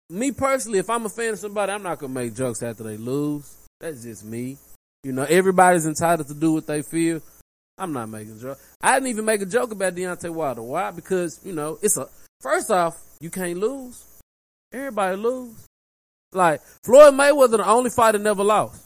Me 0.09 0.31
personally, 0.31 0.79
if 0.79 0.89
I'm 0.89 1.05
a 1.05 1.09
fan 1.09 1.33
of 1.33 1.41
somebody, 1.41 1.73
I'm 1.73 1.83
not 1.83 1.99
gonna 1.99 2.13
make 2.13 2.37
jokes 2.37 2.63
after 2.63 2.85
they 2.85 2.97
lose. 2.97 3.57
That's 3.81 4.05
just 4.05 4.25
me. 4.25 4.59
You 5.05 5.13
know, 5.13 5.25
everybody's 5.25 5.87
entitled 5.87 6.29
to 6.29 6.35
do 6.35 6.53
what 6.53 6.67
they 6.67 6.83
feel. 6.83 7.21
I'm 7.77 7.93
not 7.93 8.09
making 8.09 8.37
a 8.37 8.41
joke. 8.41 8.59
I 8.81 8.95
didn't 8.95 9.09
even 9.09 9.25
make 9.25 9.43
a 9.43 9.47
joke 9.47 9.73
about 9.73 9.95
Deontay 9.95 10.31
Wilder. 10.31 10.63
Why? 10.63 10.91
Because, 10.93 11.41
you 11.45 11.53
know, 11.53 11.79
it's 11.83 11.97
a, 11.97 12.09
first 12.41 12.71
off, 12.71 13.03
you 13.21 13.31
can't 13.31 13.59
lose. 13.59 14.05
Everybody 14.73 15.17
lose. 15.17 15.57
Like, 16.33 16.61
Floyd 16.85 17.15
Mayweather, 17.15 17.59
the 17.59 17.69
only 17.69 17.91
fighter 17.91 18.19
never 18.19 18.45
lost. 18.45 18.81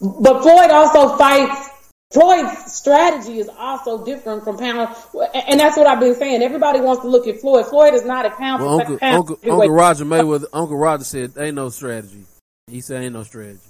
But 0.00 0.42
Floyd 0.42 0.70
also 0.70 1.16
fights, 1.16 1.70
Floyd's 2.12 2.72
strategy 2.72 3.38
is 3.38 3.48
also 3.58 4.04
different 4.04 4.44
from 4.44 4.58
pound, 4.58 4.94
and 5.34 5.58
that's 5.58 5.76
what 5.76 5.86
I've 5.86 6.00
been 6.00 6.14
saying. 6.14 6.42
Everybody 6.42 6.80
wants 6.80 7.02
to 7.02 7.08
look 7.08 7.26
at 7.26 7.40
Floyd. 7.40 7.66
Floyd 7.66 7.94
is 7.94 8.04
not 8.04 8.26
a 8.26 8.30
pound 8.30 8.62
well, 8.62 8.80
Uncle, 8.80 8.98
pound, 8.98 9.16
Uncle, 9.16 9.38
Uncle 9.50 9.70
Roger 9.70 10.04
Mayweather, 10.04 10.46
Uncle 10.52 10.76
Roger 10.76 11.04
said, 11.04 11.32
ain't 11.38 11.56
no 11.56 11.70
strategy. 11.70 12.24
He 12.66 12.82
said 12.82 13.02
ain't 13.02 13.14
no 13.14 13.22
strategy. 13.22 13.60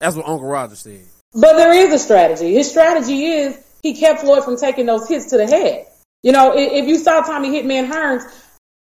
That's 0.00 0.16
what 0.16 0.26
Uncle 0.26 0.48
Roger 0.48 0.76
said. 0.76 1.02
But 1.32 1.56
there 1.56 1.72
is 1.72 1.92
a 1.92 1.98
strategy. 1.98 2.54
His 2.54 2.70
strategy 2.70 3.26
is 3.26 3.58
he 3.82 3.94
kept 3.94 4.20
Floyd 4.20 4.44
from 4.44 4.56
taking 4.56 4.86
those 4.86 5.08
hits 5.08 5.30
to 5.30 5.36
the 5.36 5.46
head. 5.46 5.86
You 6.22 6.32
know, 6.32 6.54
if 6.56 6.86
you 6.86 6.98
saw 6.98 7.20
Tommy 7.20 7.50
Hitman 7.50 7.90
Hearns, 7.90 8.22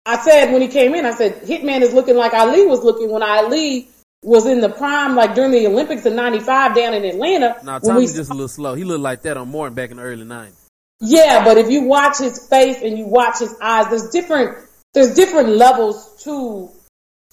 I 0.06 0.18
said 0.20 0.54
when 0.54 0.62
he 0.62 0.68
came 0.68 0.94
in, 0.96 1.06
I 1.06 1.12
said 1.12 1.42
Hitman 1.42 1.82
is 1.82 1.94
looking 1.94 2.16
like 2.16 2.34
Ali 2.34 2.66
was 2.66 2.84
looking 2.84 3.10
when 3.12 3.24
Ali 3.24 3.90
was 4.24 4.46
in 4.46 4.62
the 4.62 4.70
prime, 4.70 5.16
like 5.16 5.36
during 5.36 5.52
the 5.52 5.68
Olympics 5.68 6.06
in 6.06 6.16
'95 6.16 6.76
down 6.76 6.94
in 6.94 7.04
Atlanta. 7.04 7.58
Now 7.64 7.80
Tommy's 7.80 8.16
just 8.16 8.30
a 8.30 8.34
little 8.34 8.48
slow. 8.48 8.76
He 8.76 8.84
looked 8.84 9.02
like 9.02 9.24
that 9.24 9.38
on 9.38 9.52
Martin 9.52 9.74
back 9.74 9.92
in 9.92 9.98
the 9.98 10.04
early 10.04 10.24
'90s. 10.24 10.54
Yeah, 11.02 11.44
but 11.44 11.58
if 11.58 11.70
you 11.70 11.84
watch 11.84 12.20
his 12.20 12.48
face 12.48 12.82
and 12.82 12.98
you 12.98 13.06
watch 13.06 13.40
his 13.40 13.54
eyes, 13.62 13.90
there's 13.90 14.10
different 14.12 14.58
there's 14.94 15.14
different 15.14 15.50
levels 15.50 16.24
to 16.24 16.70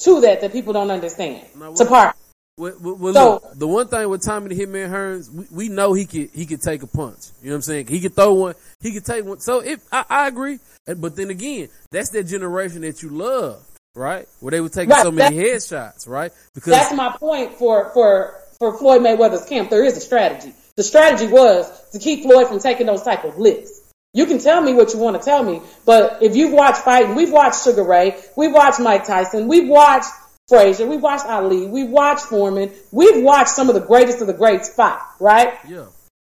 to 0.01 0.21
that 0.23 0.41
that 0.41 0.53
people 0.53 0.73
don't 0.73 0.91
understand. 0.91 1.47
Now, 1.57 1.75
to 1.75 1.85
part. 1.85 2.17
Well, 2.59 2.75
well, 2.81 3.15
so, 3.15 3.31
look, 3.33 3.59
the 3.59 3.67
one 3.67 3.89
thing 3.89 4.09
with 4.11 4.23
Tommy 4.23 4.55
the 4.55 4.67
Hitman 4.67 4.91
Hearns, 4.91 5.31
we, 5.31 5.47
we, 5.51 5.69
know 5.71 5.95
he 5.95 6.05
could 6.05 6.29
he 6.35 6.45
could 6.45 6.61
take 6.61 6.83
a 6.83 6.87
punch. 6.87 7.19
You 7.41 7.49
know 7.49 7.53
what 7.53 7.57
I'm 7.57 7.63
saying? 7.63 7.87
He 7.87 7.99
could 7.99 8.15
throw 8.15 8.35
one. 8.35 8.55
He 8.83 8.93
could 8.93 9.07
take 9.07 9.25
one. 9.25 9.41
So 9.41 9.61
if 9.61 9.81
I, 9.91 10.05
I 10.09 10.29
agree, 10.29 10.59
but 10.85 11.17
then 11.17 11.31
again, 11.31 11.71
that's 11.91 12.11
that 12.11 12.25
generation 12.25 12.83
that 12.83 13.03
you 13.03 13.09
love, 13.09 13.65
right? 13.95 14.29
Where 14.41 14.51
they 14.51 14.61
were 14.61 14.69
taking 14.69 14.91
right, 14.91 15.03
so 15.03 15.11
many 15.11 15.37
headshots, 15.37 16.07
right? 16.07 16.31
Because 16.53 16.75
that's 16.75 16.95
my 16.95 17.17
point 17.17 17.55
for 17.55 17.89
for 17.95 18.37
for 18.59 18.77
Floyd 18.77 19.01
Mayweather's 19.01 19.47
camp. 19.47 19.71
There 19.71 19.85
is 19.85 19.97
a 19.97 20.01
strategy. 20.01 20.53
The 20.77 20.83
strategy 20.83 21.29
was 21.29 21.71
to 21.93 21.99
keep 21.99 22.23
Floyd 22.23 22.49
from 22.49 22.59
taking 22.59 22.87
those 22.87 23.03
type 23.03 23.25
of 23.25 23.39
licks. 23.39 23.81
You 24.13 24.27
can 24.27 24.39
tell 24.39 24.61
me 24.61 24.75
what 24.75 24.93
you 24.93 24.99
want 24.99 25.17
to 25.17 25.25
tell 25.25 25.43
me, 25.43 25.63
but 25.87 26.23
if 26.23 26.37
you've 26.37 26.53
watched 26.53 26.81
fighting, 26.81 27.15
we've 27.15 27.33
watched 27.33 27.65
Sugar 27.65 27.83
Ray, 27.83 28.15
we've 28.37 28.53
watched 28.53 28.79
Mike 28.79 29.07
Tyson, 29.07 29.49
we've 29.49 29.69
watched 29.69 30.11
Frazier, 30.53 30.87
we 30.87 30.99
watched 30.99 31.25
Ali, 31.25 31.67
we 31.67 31.85
watched 31.85 32.27
Foreman, 32.27 32.73
we've 32.91 33.25
watched 33.25 33.53
some 33.53 33.71
of 33.71 33.75
the 33.75 33.81
greatest 33.81 34.21
of 34.21 34.27
the 34.27 34.35
greats 34.35 34.69
fight, 34.69 35.01
right? 35.19 35.55
Yeah. 35.67 35.87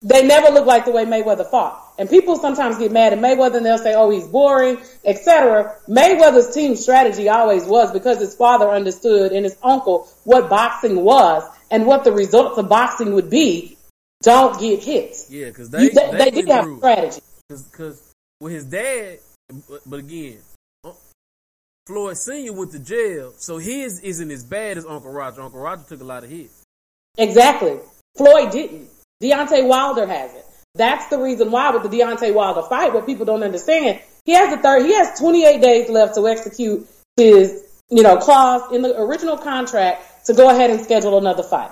They 0.03 0.25
never 0.25 0.53
look 0.53 0.67
like 0.67 0.85
the 0.85 0.93
way 0.93 1.05
Mayweather 1.05 1.51
fought. 1.51 1.81
and 1.99 2.09
people 2.11 2.37
sometimes 2.37 2.79
get 2.79 2.93
mad 2.93 3.13
at 3.13 3.19
Mayweather 3.19 3.57
and 3.57 3.67
they'll 3.67 3.79
say, 3.79 3.95
oh, 3.95 4.11
he's 4.11 4.27
boring, 4.27 4.79
etc. 5.05 5.77
Mayweather's 5.89 6.55
team 6.55 6.77
strategy 6.77 7.29
always 7.29 7.65
was 7.65 7.93
because 7.93 8.19
his 8.19 8.35
father 8.37 8.69
understood 8.69 9.33
and 9.33 9.45
his 9.45 9.57
uncle 9.63 10.09
what 10.25 10.49
boxing 10.49 10.97
was 11.03 11.43
and 11.71 11.87
what 11.87 12.05
the 12.05 12.13
results 12.13 12.59
of 12.59 12.69
boxing 12.69 13.15
would 13.15 13.31
be. 13.31 13.77
Don't 14.23 14.61
get 14.61 14.83
hit. 14.83 15.17
Yeah, 15.29 15.47
because 15.47 15.71
they, 15.71 15.89
they, 15.89 16.11
they, 16.11 16.19
they 16.19 16.31
did 16.31 16.49
have 16.49 16.69
strategy. 16.79 17.21
Because 17.49 18.15
with 18.41 18.53
his 18.53 18.65
dad, 18.65 19.19
but, 19.87 20.01
again, 20.01 20.39
Floyd 21.87 22.17
Senior 22.17 22.55
went 22.55 22.73
to 22.73 22.79
jail, 22.79 23.35
so 23.37 23.59
his 23.59 24.01
isn't 24.01 24.31
as 24.31 24.43
bad 24.43 24.79
as 24.79 24.87
Uncle 24.87 25.11
Roger. 25.11 25.43
Uncle 25.43 25.61
Roger 25.61 25.83
took 25.87 26.01
a 26.01 26.05
lot 26.05 26.25
of 26.25 26.31
hits. 26.31 26.65
Exactly. 27.19 27.79
Floyd 28.17 28.53
didn't. 28.53 28.89
Deontay 29.23 29.67
Wilder 29.67 30.07
has 30.07 30.33
it. 30.35 30.47
That's 30.75 31.07
the 31.09 31.19
reason 31.19 31.51
why 31.51 31.71
with 31.71 31.83
the 31.83 31.89
Deontay 31.91 32.33
Wilder 32.33 32.63
fight, 32.63 32.95
what 32.95 33.07
people 33.07 33.27
don't 33.27 33.43
understand, 33.43 34.01
he 34.25 34.33
has 34.33 34.55
the 34.55 34.63
third, 34.63 34.87
he 34.87 34.95
has 34.95 35.19
28 35.19 35.61
days 35.61 35.91
left 35.91 36.15
to 36.15 36.27
execute 36.27 36.89
his, 37.17 37.65
you 37.91 38.03
know, 38.03 38.17
clause 38.17 38.73
in 38.73 38.81
the 38.81 38.99
original 39.01 39.37
contract 39.37 40.27
to 40.27 40.33
go 40.33 40.49
ahead 40.49 40.71
and 40.71 40.81
schedule 40.81 41.19
another 41.19 41.43
fight. 41.43 41.71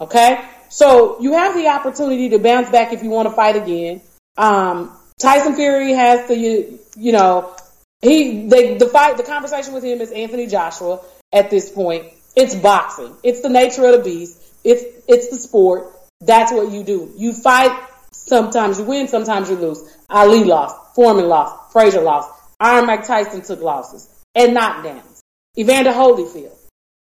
Okay? 0.00 0.40
So 0.68 1.20
you 1.20 1.32
have 1.32 1.54
the 1.54 1.66
opportunity 1.66 2.28
to 2.30 2.38
bounce 2.38 2.70
back 2.70 2.92
if 2.92 3.02
you 3.02 3.10
want 3.10 3.28
to 3.28 3.34
fight 3.34 3.56
again. 3.56 4.00
Um, 4.38 4.96
Tyson 5.20 5.56
Fury 5.56 5.92
has 5.92 6.28
to, 6.28 6.36
you, 6.36 6.78
you 6.96 7.12
know, 7.12 7.54
he, 8.02 8.48
they, 8.48 8.76
the 8.76 8.88
fight, 8.88 9.16
the 9.16 9.22
conversation 9.22 9.72
with 9.72 9.84
him 9.84 10.00
is 10.00 10.10
Anthony 10.10 10.48
Joshua 10.48 11.00
at 11.32 11.50
this 11.50 11.70
point. 11.70 12.06
It's 12.34 12.54
boxing. 12.54 13.16
It's 13.22 13.40
the 13.40 13.48
nature 13.48 13.86
of 13.86 13.92
the 13.92 14.02
beast. 14.02 14.42
It's, 14.64 14.84
it's 15.08 15.30
the 15.30 15.36
sport. 15.36 15.92
That's 16.20 16.52
what 16.52 16.70
you 16.70 16.82
do. 16.82 17.12
You 17.16 17.32
fight. 17.32 17.78
Sometimes 18.12 18.78
you 18.78 18.84
win. 18.84 19.08
Sometimes 19.08 19.48
you 19.48 19.56
lose. 19.56 19.96
Ali 20.10 20.44
lost. 20.44 20.94
Foreman 20.94 21.28
lost. 21.28 21.72
Frazier 21.72 22.02
lost. 22.02 22.30
Iron 22.58 22.86
Mike 22.86 23.06
Tyson 23.06 23.42
took 23.42 23.60
losses 23.60 24.08
and 24.34 24.56
knockdowns. 24.56 25.20
Evander 25.58 25.90
Holyfield. 25.90 26.56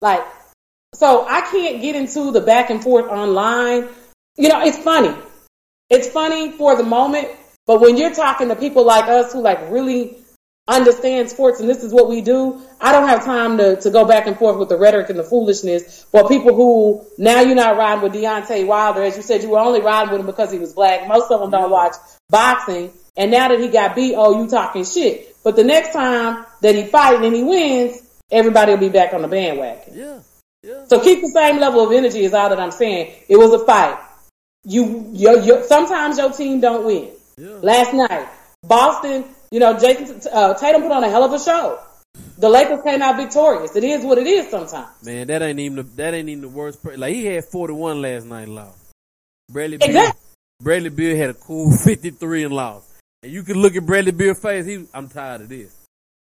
Like, 0.00 0.22
so 0.94 1.26
I 1.26 1.42
can't 1.42 1.80
get 1.80 1.96
into 1.96 2.32
the 2.32 2.40
back 2.40 2.70
and 2.70 2.82
forth 2.82 3.06
online. 3.06 3.88
You 4.36 4.48
know, 4.48 4.62
it's 4.62 4.78
funny. 4.78 5.14
It's 5.88 6.08
funny 6.08 6.52
for 6.52 6.74
the 6.76 6.84
moment, 6.84 7.28
but 7.66 7.80
when 7.80 7.96
you're 7.96 8.14
talking 8.14 8.48
to 8.48 8.56
people 8.56 8.84
like 8.84 9.08
us 9.08 9.32
who 9.32 9.42
like 9.42 9.70
really 9.70 10.16
understand 10.68 11.28
sports 11.28 11.60
and 11.60 11.68
this 11.68 11.82
is 11.82 11.92
what 11.92 12.08
we 12.08 12.20
do, 12.20 12.62
I 12.80 12.92
don't 12.92 13.08
have 13.08 13.24
time 13.24 13.58
to, 13.58 13.76
to 13.80 13.90
go 13.90 14.04
back 14.04 14.26
and 14.26 14.36
forth 14.36 14.58
with 14.58 14.68
the 14.68 14.76
rhetoric 14.76 15.10
and 15.10 15.18
the 15.18 15.24
foolishness 15.24 16.04
for 16.04 16.28
people 16.28 16.54
who 16.54 17.04
now 17.18 17.40
you're 17.40 17.56
not 17.56 17.76
riding 17.76 18.02
with 18.02 18.12
Deontay 18.12 18.66
Wilder. 18.66 19.02
As 19.02 19.16
you 19.16 19.22
said, 19.22 19.42
you 19.42 19.50
were 19.50 19.58
only 19.58 19.80
riding 19.80 20.12
with 20.12 20.20
him 20.20 20.26
because 20.26 20.52
he 20.52 20.58
was 20.58 20.72
black. 20.72 21.08
Most 21.08 21.30
of 21.30 21.40
them 21.40 21.50
don't 21.50 21.70
watch 21.70 21.94
boxing. 22.28 22.92
And 23.16 23.30
now 23.30 23.48
that 23.48 23.60
he 23.60 23.68
got 23.68 23.94
beat, 23.94 24.14
oh, 24.16 24.42
you 24.42 24.48
talking 24.48 24.84
shit. 24.84 25.36
But 25.42 25.56
the 25.56 25.64
next 25.64 25.92
time 25.92 26.46
that 26.60 26.74
he 26.74 26.84
fights 26.84 27.24
and 27.24 27.34
he 27.34 27.42
wins, 27.42 28.00
everybody 28.30 28.72
will 28.72 28.78
be 28.78 28.88
back 28.88 29.12
on 29.12 29.22
the 29.22 29.28
bandwagon. 29.28 29.92
Yeah, 29.94 30.20
yeah. 30.62 30.86
So 30.86 31.00
keep 31.00 31.20
the 31.20 31.28
same 31.28 31.58
level 31.58 31.84
of 31.84 31.92
energy 31.92 32.24
is 32.24 32.32
all 32.32 32.48
that 32.48 32.60
I'm 32.60 32.70
saying. 32.70 33.12
It 33.28 33.36
was 33.36 33.52
a 33.52 33.66
fight. 33.66 33.98
You, 34.64 35.10
you, 35.12 35.42
you 35.42 35.64
sometimes 35.64 36.18
your 36.18 36.30
team 36.32 36.60
don't 36.60 36.86
win. 36.86 37.10
Yeah. 37.36 37.58
Last 37.60 37.92
night, 37.92 38.28
Boston, 38.62 39.24
you 39.52 39.60
know, 39.60 39.74
Jayson 39.74 40.26
uh, 40.32 40.54
Tatum 40.54 40.82
put 40.82 40.90
on 40.90 41.04
a 41.04 41.08
hell 41.10 41.22
of 41.24 41.32
a 41.32 41.38
show. 41.38 41.78
The 42.38 42.48
Lakers 42.48 42.82
came 42.82 43.00
out 43.02 43.16
victorious. 43.16 43.76
It 43.76 43.84
is 43.84 44.04
what 44.04 44.18
it 44.18 44.26
is 44.26 44.50
sometimes. 44.50 44.88
Man, 45.04 45.28
that 45.28 45.42
ain't 45.42 45.60
even 45.60 45.76
the, 45.76 45.82
that 45.96 46.14
ain't 46.14 46.28
even 46.28 46.42
the 46.42 46.48
worst. 46.48 46.82
Per- 46.82 46.96
like 46.96 47.14
he 47.14 47.26
had 47.26 47.44
41 47.44 48.02
last 48.02 48.26
night 48.26 48.42
and 48.42 48.54
lost. 48.56 48.78
Bradley 49.50 49.76
Beal, 49.76 49.88
Exactly. 49.88 50.20
Bradley 50.60 50.90
Beal 50.90 51.16
had 51.16 51.30
a 51.30 51.34
cool 51.34 51.70
53 51.76 52.44
and 52.44 52.54
lost. 52.54 52.88
And 53.22 53.30
you 53.30 53.42
can 53.44 53.56
look 53.56 53.76
at 53.76 53.86
Bradley 53.86 54.12
Beal's 54.12 54.40
face. 54.40 54.66
He, 54.66 54.86
I'm 54.92 55.08
tired 55.08 55.42
of 55.42 55.48
this. 55.48 55.74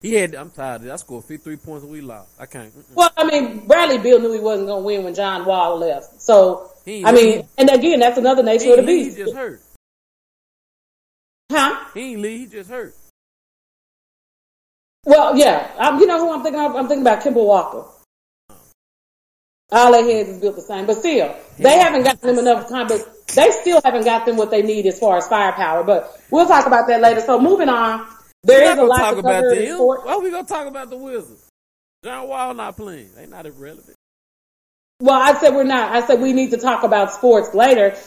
He 0.01 0.13
had, 0.13 0.35
I'm 0.35 0.51
tired 0.51 0.77
of 0.77 0.81
this. 0.83 0.91
I 0.91 0.95
scored 0.97 1.25
53 1.25 1.57
points 1.57 1.83
and 1.83 1.91
we 1.91 2.01
lost. 2.01 2.29
I 2.39 2.45
can't. 2.45 2.71
mm-mm. 2.71 2.95
Well, 2.95 3.11
I 3.17 3.23
mean, 3.25 3.65
Bradley 3.67 3.97
Beal 3.97 4.19
knew 4.19 4.31
he 4.33 4.39
wasn't 4.39 4.67
going 4.67 4.81
to 4.83 4.85
win 4.85 5.03
when 5.03 5.15
John 5.15 5.45
Wall 5.45 5.77
left. 5.79 6.21
So, 6.21 6.69
I 6.87 7.11
mean, 7.11 7.47
and 7.57 7.69
again, 7.69 7.99
that's 7.99 8.17
another 8.17 8.43
nature 8.43 8.65
He, 8.65 8.71
of 8.73 8.77
the 8.77 8.83
beast. 8.85 9.17
he 9.17 9.23
just 9.23 9.35
hurt. 9.35 9.61
Huh? 11.51 11.85
He 11.93 12.11
ain't 12.13 12.21
leave. 12.21 12.51
He 12.51 12.57
just 12.57 12.69
hurt. 12.69 12.93
Well, 15.05 15.37
yeah. 15.37 15.71
Um, 15.77 15.99
you 15.99 16.07
know 16.07 16.19
who 16.19 16.33
I'm 16.33 16.43
thinking 16.43 16.59
of? 16.61 16.75
I'm 16.75 16.87
thinking 16.87 17.03
about 17.03 17.23
Kemba 17.23 17.35
Walker. 17.45 17.85
All 19.71 19.91
their 19.91 20.03
heads 20.03 20.29
is 20.29 20.39
built 20.41 20.55
the 20.55 20.61
same, 20.61 20.85
but 20.85 20.97
still, 20.97 21.35
they 21.57 21.77
haven't 21.79 22.03
gotten 22.03 22.27
them 22.35 22.39
enough 22.39 22.69
time. 22.69 22.87
But 22.87 23.01
they 23.33 23.49
still 23.51 23.81
haven't 23.83 24.05
got 24.05 24.25
them 24.25 24.37
what 24.37 24.51
they 24.51 24.61
need 24.61 24.85
as 24.85 24.99
far 24.99 25.17
as 25.17 25.27
firepower. 25.27 25.83
But 25.83 26.21
we'll 26.29 26.47
talk 26.47 26.67
about 26.67 26.87
that 26.87 27.01
later. 27.01 27.21
So 27.21 27.39
moving 27.39 27.69
on, 27.69 28.07
there 28.43 28.61
We're 28.61 28.73
is 28.73 28.77
a 28.77 28.83
lot 28.83 28.97
talk 28.97 29.13
to 29.13 29.19
about 29.19 29.43
cover 29.43 29.53
in 29.53 29.65
them. 29.65 29.75
sport. 29.75 30.05
Why 30.05 30.17
we 30.17 30.29
gonna 30.31 30.47
talk 30.47 30.67
about 30.67 30.89
the 30.89 30.97
Wizards? 30.97 31.49
John 32.03 32.27
Wall 32.27 32.53
not 32.53 32.77
playing. 32.77 33.09
They 33.15 33.25
not 33.25 33.47
irrelevant. 33.47 33.95
Well, 35.01 35.19
I 35.19 35.33
said 35.33 35.55
we're 35.55 35.63
not. 35.63 35.91
I 35.95 36.05
said 36.05 36.21
we 36.21 36.31
need 36.33 36.51
to 36.51 36.57
talk 36.57 36.83
about 36.83 37.11
sports 37.11 37.53
later 37.55 37.97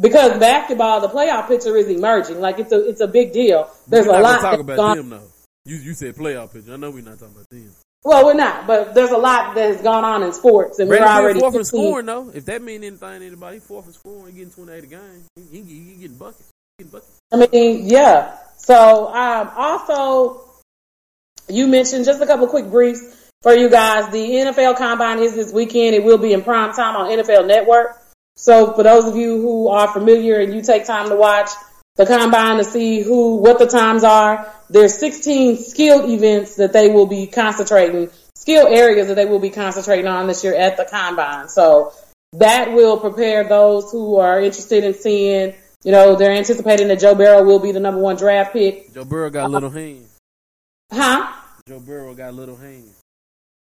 because 0.00 0.38
basketball, 0.38 1.00
the 1.00 1.08
playoff 1.08 1.48
picture 1.48 1.76
is 1.76 1.88
emerging. 1.88 2.40
Like 2.40 2.58
it's 2.58 2.72
a 2.72 2.86
it's 2.86 3.00
a 3.00 3.08
big 3.08 3.32
deal. 3.32 3.70
There's 3.88 4.06
We're 4.06 4.18
a 4.18 4.22
lot 4.22 4.40
talk 4.42 4.60
about 4.60 4.76
gone. 4.76 4.96
them 4.98 5.08
though. 5.10 5.22
You 5.66 5.76
you 5.76 5.94
said 5.94 6.14
playoff 6.14 6.52
picture. 6.52 6.72
I 6.72 6.76
know 6.76 6.90
we're 6.90 7.02
not 7.02 7.18
talking 7.18 7.34
about 7.34 7.50
them. 7.50 7.74
Well, 8.04 8.24
we're 8.24 8.34
not, 8.34 8.68
but 8.68 8.94
there's 8.94 9.10
a 9.10 9.16
lot 9.16 9.56
that 9.56 9.66
has 9.66 9.82
gone 9.82 10.04
on 10.04 10.22
in 10.22 10.32
sports, 10.32 10.78
and 10.78 10.88
Bradley 10.88 11.06
we're 11.06 11.12
already 11.12 11.40
fourth 11.40 11.54
in 11.56 11.60
15 11.64 11.80
scoring 11.80 12.06
though. 12.06 12.30
If 12.32 12.44
that 12.44 12.62
mean 12.62 12.84
anything 12.84 13.20
to 13.20 13.26
anybody, 13.26 13.58
fourth 13.58 13.88
in 13.88 13.92
scoring. 13.92 14.32
Getting 14.32 14.52
28 14.52 14.84
a 14.84 14.86
game. 14.86 15.24
He, 15.50 15.62
he, 15.62 15.94
getting 16.00 16.16
buckets. 16.16 16.48
Getting 16.78 16.92
buckets. 16.92 17.18
I 17.32 17.46
mean, 17.50 17.88
yeah. 17.88 18.36
So, 18.58 19.12
um, 19.12 19.50
also, 19.56 20.44
you 21.48 21.66
mentioned 21.66 22.04
just 22.04 22.22
a 22.22 22.26
couple 22.26 22.46
quick 22.46 22.70
briefs 22.70 23.28
for 23.42 23.52
you 23.52 23.68
guys. 23.68 24.12
The 24.12 24.18
NFL 24.18 24.78
Combine 24.78 25.18
is 25.18 25.34
this 25.34 25.52
weekend. 25.52 25.96
It 25.96 26.04
will 26.04 26.18
be 26.18 26.32
in 26.32 26.42
prime 26.44 26.74
time 26.74 26.94
on 26.94 27.10
NFL 27.10 27.48
Network. 27.48 28.00
So, 28.36 28.72
for 28.72 28.84
those 28.84 29.06
of 29.06 29.16
you 29.16 29.40
who 29.40 29.66
are 29.66 29.92
familiar 29.92 30.38
and 30.38 30.54
you 30.54 30.62
take 30.62 30.86
time 30.86 31.08
to 31.08 31.16
watch 31.16 31.50
the 31.96 32.06
Combine 32.06 32.58
to 32.58 32.64
see 32.64 33.00
who, 33.00 33.36
what 33.36 33.58
the 33.58 33.66
times 33.66 34.04
are, 34.04 34.52
there's 34.68 34.98
16 34.98 35.56
skilled 35.58 36.10
events 36.10 36.56
that 36.56 36.72
they 36.72 36.88
will 36.88 37.06
be 37.06 37.26
concentrating, 37.26 38.10
skill 38.34 38.66
areas 38.66 39.08
that 39.08 39.14
they 39.14 39.24
will 39.24 39.38
be 39.38 39.50
concentrating 39.50 40.06
on 40.06 40.26
this 40.26 40.44
year 40.44 40.54
at 40.54 40.76
the 40.76 40.84
Combine. 40.84 41.48
So, 41.48 41.92
that 42.34 42.72
will 42.72 42.98
prepare 42.98 43.44
those 43.44 43.90
who 43.90 44.16
are 44.18 44.40
interested 44.40 44.84
in 44.84 44.94
seeing, 44.94 45.54
you 45.84 45.92
know, 45.92 46.16
they're 46.16 46.32
anticipating 46.32 46.88
that 46.88 47.00
Joe 47.00 47.14
Burrow 47.14 47.44
will 47.44 47.60
be 47.60 47.72
the 47.72 47.80
number 47.80 48.00
one 48.00 48.16
draft 48.16 48.52
pick. 48.52 48.92
Joe 48.92 49.04
Burrow 49.04 49.30
got 49.30 49.50
little 49.50 49.70
uh, 49.70 49.72
hands. 49.72 50.18
Huh? 50.92 51.32
Joe 51.66 51.80
Burrow 51.80 52.14
got 52.14 52.34
little 52.34 52.56
hands. 52.56 52.94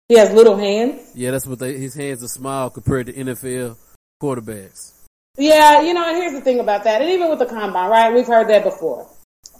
He 0.08 0.16
has 0.16 0.32
little 0.32 0.56
hands. 0.56 1.10
Yeah, 1.14 1.32
that's 1.32 1.46
what 1.46 1.58
they. 1.58 1.76
His 1.76 1.94
hands 1.94 2.22
are 2.22 2.28
small 2.28 2.70
compared 2.70 3.06
to 3.06 3.12
NFL 3.12 3.76
quarterbacks. 4.22 4.92
Yeah, 5.38 5.82
you 5.82 5.92
know, 5.92 6.06
and 6.06 6.16
here's 6.16 6.32
the 6.32 6.40
thing 6.40 6.60
about 6.60 6.84
that. 6.84 7.02
And 7.02 7.10
even 7.10 7.28
with 7.28 7.38
the 7.38 7.46
combine, 7.46 7.90
right? 7.90 8.14
We've 8.14 8.26
heard 8.26 8.48
that 8.48 8.64
before. 8.64 9.08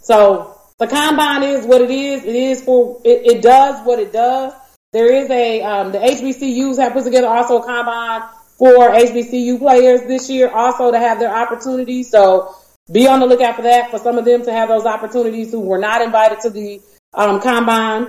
So 0.01 0.59
the 0.79 0.87
combine 0.87 1.43
is 1.43 1.65
what 1.65 1.81
it 1.81 1.91
is. 1.91 2.23
It 2.23 2.35
is 2.35 2.63
for, 2.63 3.01
it, 3.03 3.37
it 3.37 3.41
does 3.41 3.85
what 3.85 3.99
it 3.99 4.11
does. 4.11 4.53
There 4.93 5.13
is 5.13 5.29
a, 5.29 5.61
um, 5.61 5.91
the 5.91 5.99
HBCUs 5.99 6.77
have 6.77 6.93
put 6.93 7.03
together 7.03 7.27
also 7.27 7.59
a 7.61 7.65
combine 7.65 8.29
for 8.57 8.89
HBCU 8.89 9.59
players 9.59 10.01
this 10.07 10.29
year 10.29 10.49
also 10.49 10.91
to 10.91 10.97
have 10.97 11.19
their 11.19 11.33
opportunities. 11.35 12.09
So 12.09 12.55
be 12.91 13.07
on 13.07 13.19
the 13.19 13.27
lookout 13.27 13.57
for 13.57 13.63
that 13.63 13.91
for 13.91 13.99
some 13.99 14.17
of 14.17 14.25
them 14.25 14.43
to 14.45 14.51
have 14.51 14.69
those 14.69 14.85
opportunities 14.85 15.51
who 15.51 15.59
were 15.59 15.77
not 15.77 16.01
invited 16.01 16.39
to 16.41 16.49
the, 16.49 16.81
um, 17.13 17.39
combine 17.41 18.07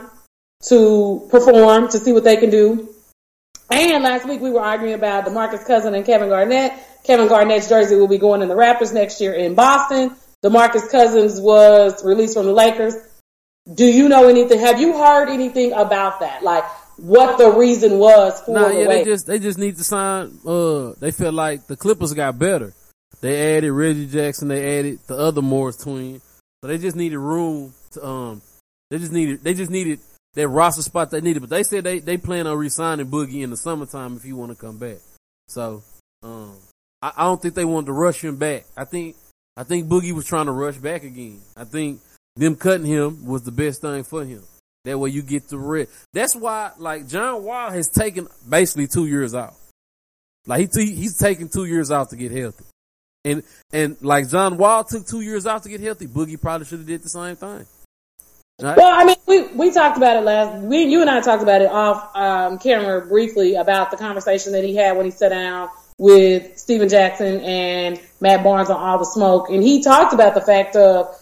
to 0.68 1.26
perform, 1.30 1.88
to 1.88 1.98
see 1.98 2.12
what 2.12 2.24
they 2.24 2.36
can 2.36 2.50
do. 2.50 2.94
And 3.70 4.02
last 4.02 4.26
week 4.26 4.40
we 4.40 4.50
were 4.50 4.60
arguing 4.60 4.94
about 4.94 5.26
DeMarcus 5.26 5.66
Cousin 5.66 5.94
and 5.94 6.06
Kevin 6.06 6.28
Garnett. 6.28 6.72
Kevin 7.08 7.26
Garnett's 7.26 7.70
jersey 7.70 7.96
will 7.96 8.06
be 8.06 8.18
going 8.18 8.42
in 8.42 8.48
the 8.48 8.54
rafters 8.54 8.92
next 8.92 9.18
year 9.18 9.32
in 9.32 9.54
Boston. 9.54 10.14
DeMarcus 10.44 10.90
Cousins 10.90 11.40
was 11.40 12.04
released 12.04 12.34
from 12.34 12.44
the 12.44 12.52
Lakers. 12.52 12.94
Do 13.72 13.86
you 13.86 14.10
know 14.10 14.28
anything? 14.28 14.60
Have 14.60 14.78
you 14.78 14.92
heard 14.92 15.30
anything 15.30 15.72
about 15.72 16.20
that? 16.20 16.42
Like 16.42 16.64
what 16.98 17.38
the 17.38 17.50
reason 17.50 17.98
was 17.98 18.38
for 18.42 18.52
Nah, 18.52 18.68
the 18.68 18.80
yeah, 18.80 18.86
they 18.88 19.04
just 19.04 19.26
they 19.26 19.38
just 19.38 19.58
need 19.58 19.78
to 19.78 19.84
sign. 19.84 20.38
Uh, 20.46 20.92
they 21.00 21.10
feel 21.10 21.32
like 21.32 21.66
the 21.66 21.76
Clippers 21.76 22.12
got 22.12 22.38
better. 22.38 22.74
They 23.22 23.56
added 23.56 23.72
Reggie 23.72 24.06
Jackson. 24.06 24.48
They 24.48 24.78
added 24.78 24.98
the 25.06 25.16
other 25.16 25.40
Morris 25.40 25.78
twin. 25.78 26.20
So 26.60 26.68
they 26.68 26.76
just 26.76 26.94
needed 26.94 27.18
room 27.18 27.72
to 27.92 28.06
um. 28.06 28.42
They 28.90 28.98
just 28.98 29.12
needed 29.12 29.42
they 29.42 29.54
just 29.54 29.70
needed 29.70 30.00
that 30.34 30.48
roster 30.48 30.82
spot 30.82 31.10
they 31.10 31.22
needed. 31.22 31.40
But 31.40 31.48
they 31.48 31.62
said 31.62 31.84
they 31.84 32.00
they 32.00 32.18
plan 32.18 32.46
on 32.46 32.58
resigning 32.58 33.06
Boogie 33.06 33.42
in 33.42 33.48
the 33.48 33.56
summertime 33.56 34.14
if 34.14 34.26
you 34.26 34.36
want 34.36 34.52
to 34.52 34.58
come 34.58 34.76
back. 34.76 34.98
So 35.48 35.82
um, 36.22 36.56
I, 37.02 37.12
I 37.16 37.24
don't 37.24 37.40
think 37.40 37.54
they 37.54 37.64
wanted 37.64 37.86
to 37.86 37.92
rush 37.92 38.22
him 38.22 38.36
back. 38.36 38.66
I 38.76 38.84
think 38.84 39.16
I 39.56 39.64
think 39.64 39.88
Boogie 39.88 40.12
was 40.12 40.24
trying 40.24 40.46
to 40.46 40.52
rush 40.52 40.76
back 40.76 41.02
again. 41.02 41.40
I 41.56 41.64
think 41.64 42.00
them 42.36 42.56
cutting 42.56 42.86
him 42.86 43.26
was 43.26 43.42
the 43.42 43.52
best 43.52 43.80
thing 43.80 44.04
for 44.04 44.24
him. 44.24 44.42
That 44.84 44.98
way 44.98 45.10
you 45.10 45.22
get 45.22 45.48
the 45.48 45.58
rest. 45.58 45.90
That's 46.12 46.36
why, 46.36 46.70
like 46.78 47.08
John 47.08 47.42
Wall 47.42 47.70
has 47.70 47.88
taken 47.88 48.28
basically 48.48 48.86
two 48.86 49.06
years 49.06 49.34
out. 49.34 49.54
Like 50.46 50.60
he 50.60 50.66
t- 50.68 50.94
he's 50.94 51.18
taking 51.18 51.48
two 51.48 51.64
years 51.64 51.90
out 51.90 52.10
to 52.10 52.16
get 52.16 52.32
healthy. 52.32 52.64
And 53.24 53.42
and 53.72 53.96
like 54.00 54.30
John 54.30 54.56
Wall 54.56 54.84
took 54.84 55.06
two 55.06 55.20
years 55.20 55.44
off 55.44 55.62
to 55.62 55.68
get 55.68 55.80
healthy, 55.80 56.06
Boogie 56.06 56.40
probably 56.40 56.66
should 56.66 56.78
have 56.78 56.86
did 56.86 57.02
the 57.02 57.08
same 57.08 57.36
thing. 57.36 57.66
Right? 58.60 58.76
Well, 58.76 58.92
I 58.92 59.04
mean, 59.04 59.16
we 59.26 59.42
we 59.48 59.70
talked 59.72 59.96
about 59.96 60.16
it 60.16 60.20
last. 60.20 60.62
We 60.62 60.84
you 60.84 61.00
and 61.00 61.10
I 61.10 61.20
talked 61.20 61.42
about 61.42 61.62
it 61.62 61.70
off 61.70 62.16
um, 62.16 62.58
camera 62.58 63.04
briefly 63.06 63.56
about 63.56 63.90
the 63.90 63.96
conversation 63.96 64.52
that 64.52 64.64
he 64.64 64.74
had 64.74 64.96
when 64.96 65.04
he 65.04 65.10
sat 65.10 65.30
down 65.30 65.68
with 65.98 66.56
Stephen 66.58 66.88
Jackson 66.88 67.40
and 67.40 68.00
Matt 68.20 68.44
Barnes 68.44 68.70
on 68.70 68.80
All 68.80 68.98
the 68.98 69.04
Smoke, 69.04 69.50
and 69.50 69.62
he 69.62 69.82
talked 69.82 70.14
about 70.14 70.34
the 70.34 70.40
fact 70.40 70.76
of 70.76 71.14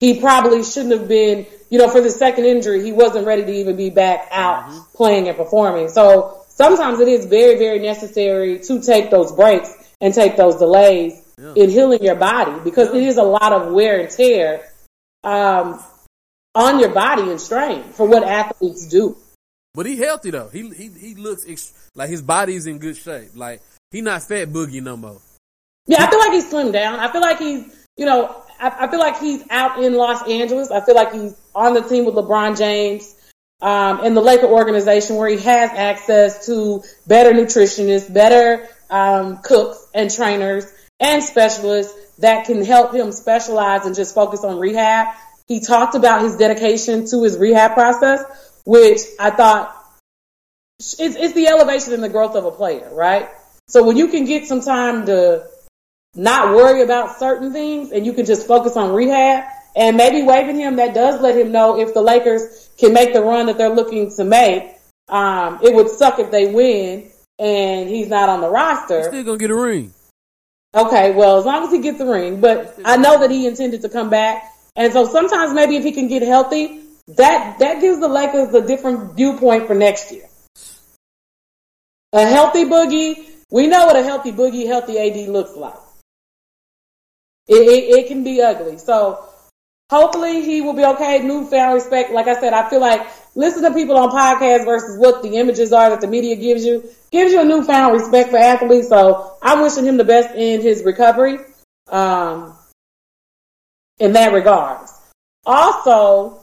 he 0.00 0.20
probably 0.20 0.64
shouldn't 0.64 0.98
have 0.98 1.06
been, 1.06 1.46
you 1.70 1.78
know, 1.78 1.88
for 1.88 2.00
the 2.00 2.10
second 2.10 2.44
injury, 2.44 2.82
he 2.82 2.90
wasn't 2.90 3.24
ready 3.24 3.44
to 3.44 3.52
even 3.52 3.76
be 3.76 3.88
back 3.88 4.26
out 4.32 4.64
mm-hmm. 4.64 4.96
playing 4.96 5.28
and 5.28 5.36
performing. 5.36 5.88
So 5.88 6.42
sometimes 6.48 6.98
it 6.98 7.06
is 7.06 7.26
very, 7.26 7.56
very 7.56 7.78
necessary 7.78 8.58
to 8.58 8.82
take 8.82 9.10
those 9.10 9.30
breaks 9.30 9.72
and 10.00 10.12
take 10.12 10.36
those 10.36 10.56
delays 10.56 11.22
yeah. 11.38 11.52
in 11.54 11.70
healing 11.70 12.02
your 12.02 12.16
body 12.16 12.60
because 12.64 12.88
yeah. 12.88 13.00
it 13.00 13.04
is 13.04 13.16
a 13.16 13.22
lot 13.22 13.52
of 13.52 13.72
wear 13.72 14.00
and 14.00 14.10
tear 14.10 14.68
um, 15.22 15.80
on 16.54 16.80
your 16.80 16.92
body 16.92 17.30
and 17.30 17.40
strain 17.40 17.84
for 17.84 18.06
what 18.06 18.24
athletes 18.24 18.88
do. 18.88 19.16
But 19.74 19.86
he 19.86 19.96
healthy 19.96 20.30
though. 20.30 20.48
He 20.48 20.68
he 20.70 20.88
he 20.88 21.14
looks 21.14 21.46
ex- 21.48 21.72
like 21.94 22.10
his 22.10 22.20
body's 22.20 22.66
in 22.66 22.78
good 22.78 22.96
shape. 22.96 23.30
Like 23.34 23.62
he 23.92 24.00
not 24.00 24.22
fat 24.22 24.48
boogie 24.48 24.82
no 24.82 24.96
more. 24.96 25.20
Yeah, 25.86 26.02
I 26.02 26.10
feel 26.10 26.18
like 26.18 26.32
he's 26.32 26.50
slimmed 26.50 26.72
down. 26.72 26.98
I 26.98 27.12
feel 27.12 27.20
like 27.20 27.38
he's 27.38 27.86
you 27.96 28.06
know 28.06 28.42
I, 28.58 28.86
I 28.86 28.90
feel 28.90 29.00
like 29.00 29.18
he's 29.18 29.44
out 29.50 29.82
in 29.82 29.94
Los 29.94 30.26
Angeles. 30.28 30.70
I 30.70 30.80
feel 30.80 30.94
like 30.94 31.12
he's 31.12 31.38
on 31.54 31.74
the 31.74 31.82
team 31.82 32.06
with 32.06 32.14
LeBron 32.14 32.56
James 32.56 33.14
um, 33.60 34.04
in 34.04 34.14
the 34.14 34.20
Laker 34.20 34.46
organization 34.46 35.16
where 35.16 35.28
he 35.28 35.38
has 35.38 35.70
access 35.70 36.46
to 36.46 36.82
better 37.06 37.32
nutritionists, 37.32 38.12
better 38.12 38.68
um, 38.90 39.38
cooks 39.38 39.86
and 39.94 40.10
trainers 40.10 40.66
and 41.00 41.22
specialists 41.22 41.94
that 42.18 42.46
can 42.46 42.64
help 42.64 42.94
him 42.94 43.12
specialize 43.12 43.84
and 43.86 43.94
just 43.94 44.14
focus 44.14 44.44
on 44.44 44.58
rehab. 44.58 45.14
He 45.48 45.60
talked 45.60 45.94
about 45.94 46.22
his 46.22 46.36
dedication 46.36 47.06
to 47.06 47.22
his 47.24 47.36
rehab 47.36 47.74
process, 47.74 48.22
which 48.64 49.00
I 49.18 49.30
thought 49.30 49.76
it's, 50.78 50.98
it's 50.98 51.34
the 51.34 51.48
elevation 51.48 51.94
and 51.94 52.02
the 52.02 52.08
growth 52.08 52.36
of 52.36 52.44
a 52.44 52.50
player, 52.50 52.88
right? 52.92 53.28
So 53.68 53.84
when 53.84 53.96
you 53.96 54.08
can 54.08 54.24
get 54.24 54.46
some 54.46 54.60
time 54.60 55.06
to 55.06 55.46
not 56.14 56.54
worry 56.54 56.82
about 56.82 57.18
certain 57.18 57.52
things 57.52 57.90
and 57.90 58.04
you 58.04 58.12
can 58.12 58.26
just 58.26 58.46
focus 58.46 58.76
on 58.76 58.92
rehab 58.92 59.44
and 59.74 59.96
maybe 59.96 60.22
waving 60.22 60.56
him 60.56 60.76
that 60.76 60.94
does 60.94 61.20
let 61.20 61.36
him 61.36 61.52
know 61.52 61.78
if 61.78 61.94
the 61.94 62.02
Lakers 62.02 62.68
can 62.78 62.92
make 62.92 63.12
the 63.14 63.22
run 63.22 63.46
that 63.46 63.56
they're 63.56 63.74
looking 63.74 64.10
to 64.16 64.24
make. 64.24 64.76
Um, 65.08 65.60
it 65.62 65.74
would 65.74 65.88
suck 65.88 66.18
if 66.18 66.30
they 66.30 66.52
win 66.52 67.10
and 67.38 67.88
he's 67.88 68.08
not 68.08 68.28
on 68.28 68.40
the 68.40 68.48
roster. 68.48 68.98
He's 68.98 69.06
still 69.06 69.24
gonna 69.24 69.38
get 69.38 69.50
a 69.50 69.56
ring. 69.56 69.92
Okay, 70.74 71.12
well, 71.12 71.38
as 71.38 71.44
long 71.44 71.64
as 71.64 71.72
he 71.72 71.80
gets 71.80 71.98
the 71.98 72.06
ring, 72.06 72.40
but 72.40 72.78
I 72.84 72.96
know 72.96 73.20
that 73.20 73.30
he 73.30 73.46
intended 73.46 73.82
to 73.82 73.90
come 73.90 74.08
back, 74.08 74.50
and 74.74 74.90
so 74.92 75.06
sometimes 75.06 75.52
maybe 75.52 75.76
if 75.76 75.84
he 75.84 75.92
can 75.92 76.08
get 76.08 76.22
healthy, 76.22 76.80
that 77.08 77.58
that 77.58 77.80
gives 77.80 78.00
the 78.00 78.08
Lakers 78.08 78.54
a 78.54 78.66
different 78.66 79.14
viewpoint 79.14 79.66
for 79.66 79.74
next 79.74 80.12
year. 80.12 80.24
A 82.14 82.26
healthy 82.26 82.64
boogie, 82.64 83.26
we 83.52 83.66
know 83.66 83.84
what 83.86 83.96
a 83.96 84.02
healthy 84.02 84.32
boogie, 84.32 84.66
healthy 84.66 84.98
AD 84.98 85.28
looks 85.28 85.54
like. 85.54 85.74
It, 87.46 87.54
it, 87.54 87.98
it 87.98 88.08
can 88.08 88.24
be 88.24 88.40
ugly. 88.40 88.78
So 88.78 89.28
hopefully 89.90 90.42
he 90.42 90.62
will 90.62 90.72
be 90.72 90.84
okay. 90.84 91.20
Newfound 91.22 91.74
respect. 91.74 92.12
Like 92.12 92.28
I 92.28 92.40
said, 92.40 92.54
I 92.54 92.70
feel 92.70 92.80
like 92.80 93.06
listen 93.34 93.62
to 93.62 93.74
people 93.74 93.98
on 93.98 94.10
podcasts 94.10 94.64
versus 94.64 94.98
what 94.98 95.22
the 95.22 95.36
images 95.36 95.70
are 95.72 95.90
that 95.90 96.00
the 96.00 96.06
media 96.06 96.34
gives 96.34 96.64
you 96.64 96.88
gives 97.10 97.30
you 97.30 97.42
a 97.42 97.44
newfound 97.44 97.92
respect 97.92 98.30
for 98.30 98.38
athletes. 98.38 98.88
So 98.88 99.36
I'm 99.42 99.60
wishing 99.60 99.84
him 99.84 99.98
the 99.98 100.04
best 100.04 100.34
in 100.34 100.62
his 100.62 100.82
recovery. 100.82 101.38
Um, 101.88 102.56
in 103.98 104.14
that 104.14 104.32
regard. 104.32 104.88
Also, 105.44 106.40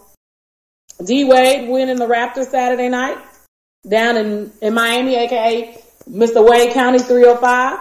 D 1.04 1.24
Wade 1.24 1.70
winning 1.70 1.98
the 1.98 2.08
rafters 2.08 2.50
Saturday 2.50 2.90
night 2.90 3.18
down 3.88 4.16
in, 4.18 4.52
in 4.62 4.74
Miami, 4.76 5.16
aka 5.16 5.82
Mr. 6.10 6.48
Wade 6.48 6.74
County 6.74 7.00
305. 7.00 7.80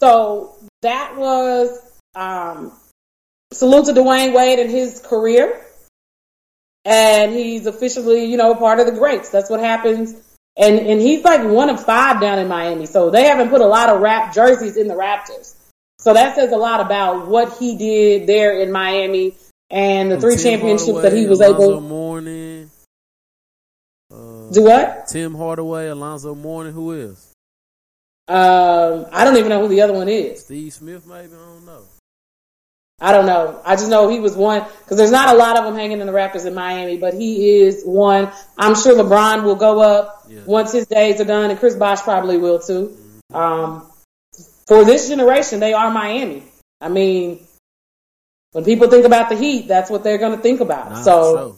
So 0.00 0.56
that 0.82 1.16
was 1.16 1.78
um, 2.14 2.72
salute 3.52 3.86
to 3.86 3.92
Dwyane 3.92 4.34
Wade 4.34 4.58
and 4.58 4.70
his 4.70 5.00
career. 5.00 5.64
And 6.84 7.32
he's 7.32 7.66
officially, 7.66 8.24
you 8.24 8.38
know, 8.38 8.54
part 8.54 8.80
of 8.80 8.86
the 8.86 8.92
greats. 8.92 9.28
That's 9.28 9.50
what 9.50 9.60
happens. 9.60 10.14
And, 10.56 10.78
and 10.78 11.00
he's 11.00 11.22
like 11.22 11.46
one 11.46 11.68
of 11.68 11.84
five 11.84 12.20
down 12.20 12.38
in 12.38 12.48
Miami. 12.48 12.86
So 12.86 13.10
they 13.10 13.24
haven't 13.24 13.50
put 13.50 13.60
a 13.60 13.66
lot 13.66 13.90
of 13.90 14.00
rap 14.00 14.34
jerseys 14.34 14.76
in 14.76 14.88
the 14.88 14.96
rafters. 14.96 15.54
So 15.98 16.14
that 16.14 16.34
says 16.34 16.50
a 16.52 16.56
lot 16.56 16.80
about 16.80 17.28
what 17.28 17.58
he 17.58 17.76
did 17.76 18.26
there 18.26 18.58
in 18.58 18.72
Miami 18.72 19.34
and 19.68 20.10
the 20.10 20.20
three 20.20 20.36
championships 20.36 21.02
that 21.02 21.12
he 21.12 21.26
was 21.26 21.42
able. 21.42 21.80
Mourning. 21.80 22.70
Do 24.52 24.64
what? 24.64 25.06
Tim 25.08 25.34
Hardaway, 25.34 25.88
Alonzo 25.88 26.34
Mourning. 26.34 26.72
Who 26.72 26.92
is? 26.92 27.34
Um, 28.26 29.06
I 29.12 29.24
don't 29.24 29.36
even 29.36 29.48
know 29.48 29.60
who 29.60 29.68
the 29.68 29.82
other 29.82 29.92
one 29.92 30.08
is. 30.08 30.44
Steve 30.44 30.72
Smith, 30.72 31.06
maybe. 31.06 31.32
I 31.32 31.36
don't 31.36 31.66
know. 31.66 31.82
I 33.00 33.12
don't 33.12 33.26
know. 33.26 33.60
I 33.64 33.76
just 33.76 33.88
know 33.88 34.08
he 34.08 34.20
was 34.20 34.36
one 34.36 34.62
because 34.80 34.98
there's 34.98 35.10
not 35.10 35.34
a 35.34 35.38
lot 35.38 35.58
of 35.58 35.64
them 35.64 35.74
hanging 35.74 36.00
in 36.00 36.06
the 36.06 36.12
rafters 36.12 36.44
in 36.44 36.54
Miami, 36.54 36.98
but 36.98 37.14
he 37.14 37.60
is 37.60 37.82
one. 37.82 38.30
I'm 38.58 38.74
sure 38.74 38.94
LeBron 38.94 39.42
will 39.42 39.56
go 39.56 39.80
up 39.80 40.26
yeah. 40.28 40.40
once 40.44 40.72
his 40.72 40.86
days 40.86 41.20
are 41.20 41.24
done, 41.24 41.50
and 41.50 41.58
Chris 41.58 41.74
Bosh 41.74 42.02
probably 42.02 42.36
will 42.36 42.58
too. 42.58 42.96
Um, 43.32 43.90
for 44.66 44.84
this 44.84 45.08
generation, 45.08 45.60
they 45.60 45.72
are 45.72 45.90
Miami. 45.90 46.42
I 46.80 46.88
mean, 46.88 47.46
when 48.52 48.64
people 48.64 48.88
think 48.88 49.06
about 49.06 49.30
the 49.30 49.36
Heat, 49.36 49.66
that's 49.66 49.90
what 49.90 50.04
they're 50.04 50.18
going 50.18 50.36
to 50.36 50.42
think 50.42 50.60
about. 50.60 50.90
Nah, 50.90 51.02
so, 51.02 51.34
so, 51.34 51.56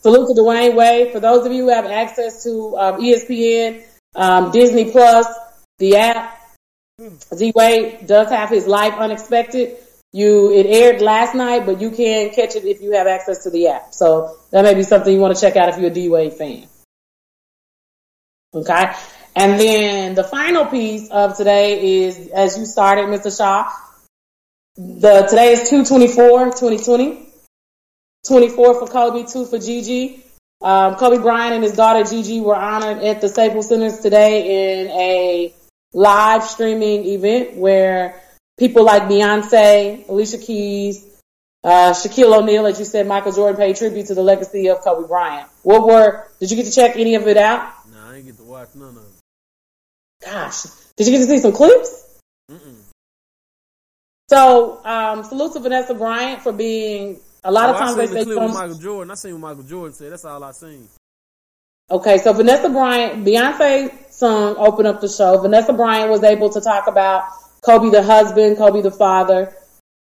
salute 0.00 0.26
to 0.28 0.40
Dwyane 0.40 0.74
Wade. 0.74 1.12
For 1.12 1.20
those 1.20 1.46
of 1.46 1.52
you 1.52 1.64
who 1.64 1.70
have 1.70 1.86
access 1.86 2.42
to 2.44 2.76
um, 2.76 3.00
ESPN, 3.00 3.84
um, 4.14 4.50
Disney 4.50 4.90
Plus, 4.90 5.26
the 5.78 5.96
app, 5.96 6.40
D 7.36 7.52
Wade 7.54 8.06
does 8.06 8.28
have 8.28 8.50
his 8.50 8.66
life 8.66 8.94
unexpected. 8.94 9.76
You 10.12 10.52
it 10.52 10.66
aired 10.66 11.02
last 11.02 11.34
night, 11.34 11.66
but 11.66 11.80
you 11.80 11.90
can 11.90 12.30
catch 12.30 12.56
it 12.56 12.64
if 12.64 12.80
you 12.80 12.92
have 12.92 13.06
access 13.06 13.44
to 13.44 13.50
the 13.50 13.68
app. 13.68 13.94
So 13.94 14.36
that 14.50 14.62
may 14.62 14.74
be 14.74 14.82
something 14.82 15.12
you 15.12 15.20
want 15.20 15.36
to 15.36 15.40
check 15.40 15.56
out 15.56 15.68
if 15.68 15.78
you're 15.78 15.90
a 15.90 15.94
D 15.94 16.08
Wade 16.08 16.32
fan. 16.32 16.66
Okay. 18.54 18.92
And 19.36 19.60
then 19.60 20.14
the 20.14 20.24
final 20.24 20.66
piece 20.66 21.10
of 21.10 21.36
today 21.36 22.02
is 22.02 22.28
as 22.28 22.58
you 22.58 22.64
started, 22.64 23.06
Mr. 23.06 23.36
Shaw. 23.36 23.70
The 24.76 25.26
today 25.28 25.52
is 25.52 25.68
224, 25.68 26.46
2020. 26.46 27.27
24 28.26 28.80
for 28.80 28.86
Kobe, 28.86 29.26
2 29.26 29.46
for 29.46 29.58
Gigi. 29.58 30.24
Um, 30.60 30.96
Kobe 30.96 31.22
Bryant 31.22 31.54
and 31.54 31.62
his 31.62 31.74
daughter 31.74 32.08
Gigi 32.08 32.40
were 32.40 32.56
honored 32.56 33.02
at 33.02 33.20
the 33.20 33.28
Staples 33.28 33.68
Centers 33.68 34.00
today 34.00 34.80
in 34.80 34.88
a 34.88 35.54
live 35.92 36.44
streaming 36.44 37.04
event 37.06 37.56
where 37.56 38.20
people 38.58 38.84
like 38.84 39.04
Beyonce, 39.04 40.08
Alicia 40.08 40.38
Keys, 40.38 41.04
uh, 41.62 41.92
Shaquille 41.92 42.36
O'Neal, 42.36 42.66
as 42.66 42.78
you 42.78 42.84
said, 42.84 43.06
Michael 43.06 43.32
Jordan 43.32 43.56
paid 43.56 43.76
tribute 43.76 44.06
to 44.06 44.14
the 44.14 44.22
legacy 44.22 44.68
of 44.68 44.80
Kobe 44.80 45.06
Bryant. 45.06 45.48
What 45.62 45.86
were, 45.86 46.28
did 46.40 46.50
you 46.50 46.56
get 46.56 46.66
to 46.66 46.72
check 46.72 46.96
any 46.96 47.14
of 47.14 47.26
it 47.28 47.36
out? 47.36 47.72
No, 47.92 47.98
I 48.06 48.14
didn't 48.14 48.26
get 48.26 48.36
to 48.38 48.44
watch 48.44 48.68
none 48.74 48.96
of 48.96 48.96
it. 48.96 50.24
Gosh, 50.24 50.64
did 50.96 51.06
you 51.06 51.12
get 51.12 51.18
to 51.18 51.26
see 51.26 51.38
some 51.38 51.52
clips? 51.52 52.18
Mm-mm. 52.50 52.74
So, 54.28 54.84
um, 54.84 55.24
salute 55.24 55.54
to 55.54 55.60
Vanessa 55.60 55.94
Bryant 55.94 56.42
for 56.42 56.52
being, 56.52 57.20
a 57.48 57.50
lot 57.50 57.70
oh, 57.70 57.72
of 57.72 57.78
times 57.78 57.96
they 57.96 58.06
say 58.06 58.24
with 58.26 58.52
Michael 58.52 58.74
Jordan. 58.74 59.10
I 59.10 59.14
seen 59.14 59.32
what 59.40 59.48
Michael 59.48 59.64
Jordan 59.64 59.94
said. 59.94 60.12
That's 60.12 60.24
all 60.26 60.44
I 60.44 60.52
seen. 60.52 60.86
Okay, 61.90 62.18
so 62.18 62.34
Vanessa 62.34 62.68
Bryant, 62.68 63.24
Beyonce 63.24 64.12
song 64.12 64.56
opened 64.58 64.86
up 64.86 65.00
the 65.00 65.08
show. 65.08 65.38
Vanessa 65.38 65.72
Bryant 65.72 66.10
was 66.10 66.22
able 66.22 66.50
to 66.50 66.60
talk 66.60 66.86
about 66.86 67.24
Kobe 67.62 67.88
the 67.88 68.02
husband, 68.02 68.58
Kobe 68.58 68.82
the 68.82 68.90
father, 68.90 69.56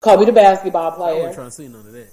Kobe 0.00 0.24
the 0.24 0.32
basketball 0.32 0.92
player. 0.92 1.26
I 1.26 1.26
wasn't 1.26 1.34
trying 1.34 1.48
to 1.48 1.54
see 1.54 1.68
none 1.68 1.86
of 1.86 1.92
that. 1.92 2.08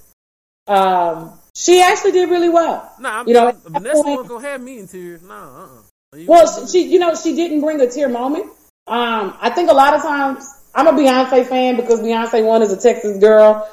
Um, 0.66 1.40
she 1.54 1.80
actually 1.80 2.12
did 2.12 2.28
really 2.28 2.50
well. 2.50 2.92
Nah, 3.00 3.20
I'm, 3.20 3.28
you 3.28 3.32
know, 3.32 3.52
Vanessa 3.64 4.02
wasn't 4.02 4.28
gonna 4.28 4.46
have 4.46 4.62
me 4.62 4.78
in 4.78 4.88
tears. 4.88 5.22
Nah, 5.22 5.62
uh-uh. 5.62 6.24
Well, 6.26 6.66
she, 6.66 6.82
you 6.82 6.98
know, 6.98 7.14
she 7.14 7.34
didn't 7.34 7.62
bring 7.62 7.80
a 7.80 7.90
tear 7.90 8.10
moment. 8.10 8.46
Um, 8.86 9.34
I 9.40 9.48
think 9.48 9.70
a 9.70 9.74
lot 9.74 9.94
of 9.94 10.02
times 10.02 10.46
I'm 10.74 10.86
a 10.86 10.92
Beyonce 10.92 11.46
fan 11.46 11.76
because 11.76 12.00
Beyonce 12.00 12.44
one 12.44 12.60
is 12.60 12.72
a 12.72 12.76
Texas 12.76 13.18
girl. 13.18 13.66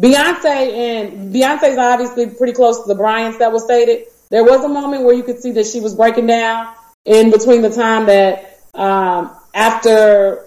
Beyonce 0.00 0.44
and 0.46 1.34
Beyonce's 1.34 1.76
obviously 1.76 2.30
pretty 2.30 2.54
close 2.54 2.82
to 2.82 2.88
the 2.88 2.94
Bryants 2.94 3.38
that 3.38 3.52
was 3.52 3.64
stated. 3.64 4.06
There 4.30 4.44
was 4.44 4.64
a 4.64 4.68
moment 4.68 5.04
where 5.04 5.14
you 5.14 5.22
could 5.22 5.40
see 5.42 5.52
that 5.52 5.66
she 5.66 5.80
was 5.80 5.94
breaking 5.94 6.26
down 6.26 6.72
in 7.04 7.30
between 7.30 7.62
the 7.62 7.70
time 7.70 8.06
that 8.06 8.58
um, 8.74 9.36
after 9.54 10.46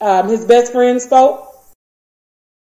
um, 0.00 0.28
his 0.28 0.44
best 0.44 0.72
friend 0.72 1.00
spoke. 1.00 1.50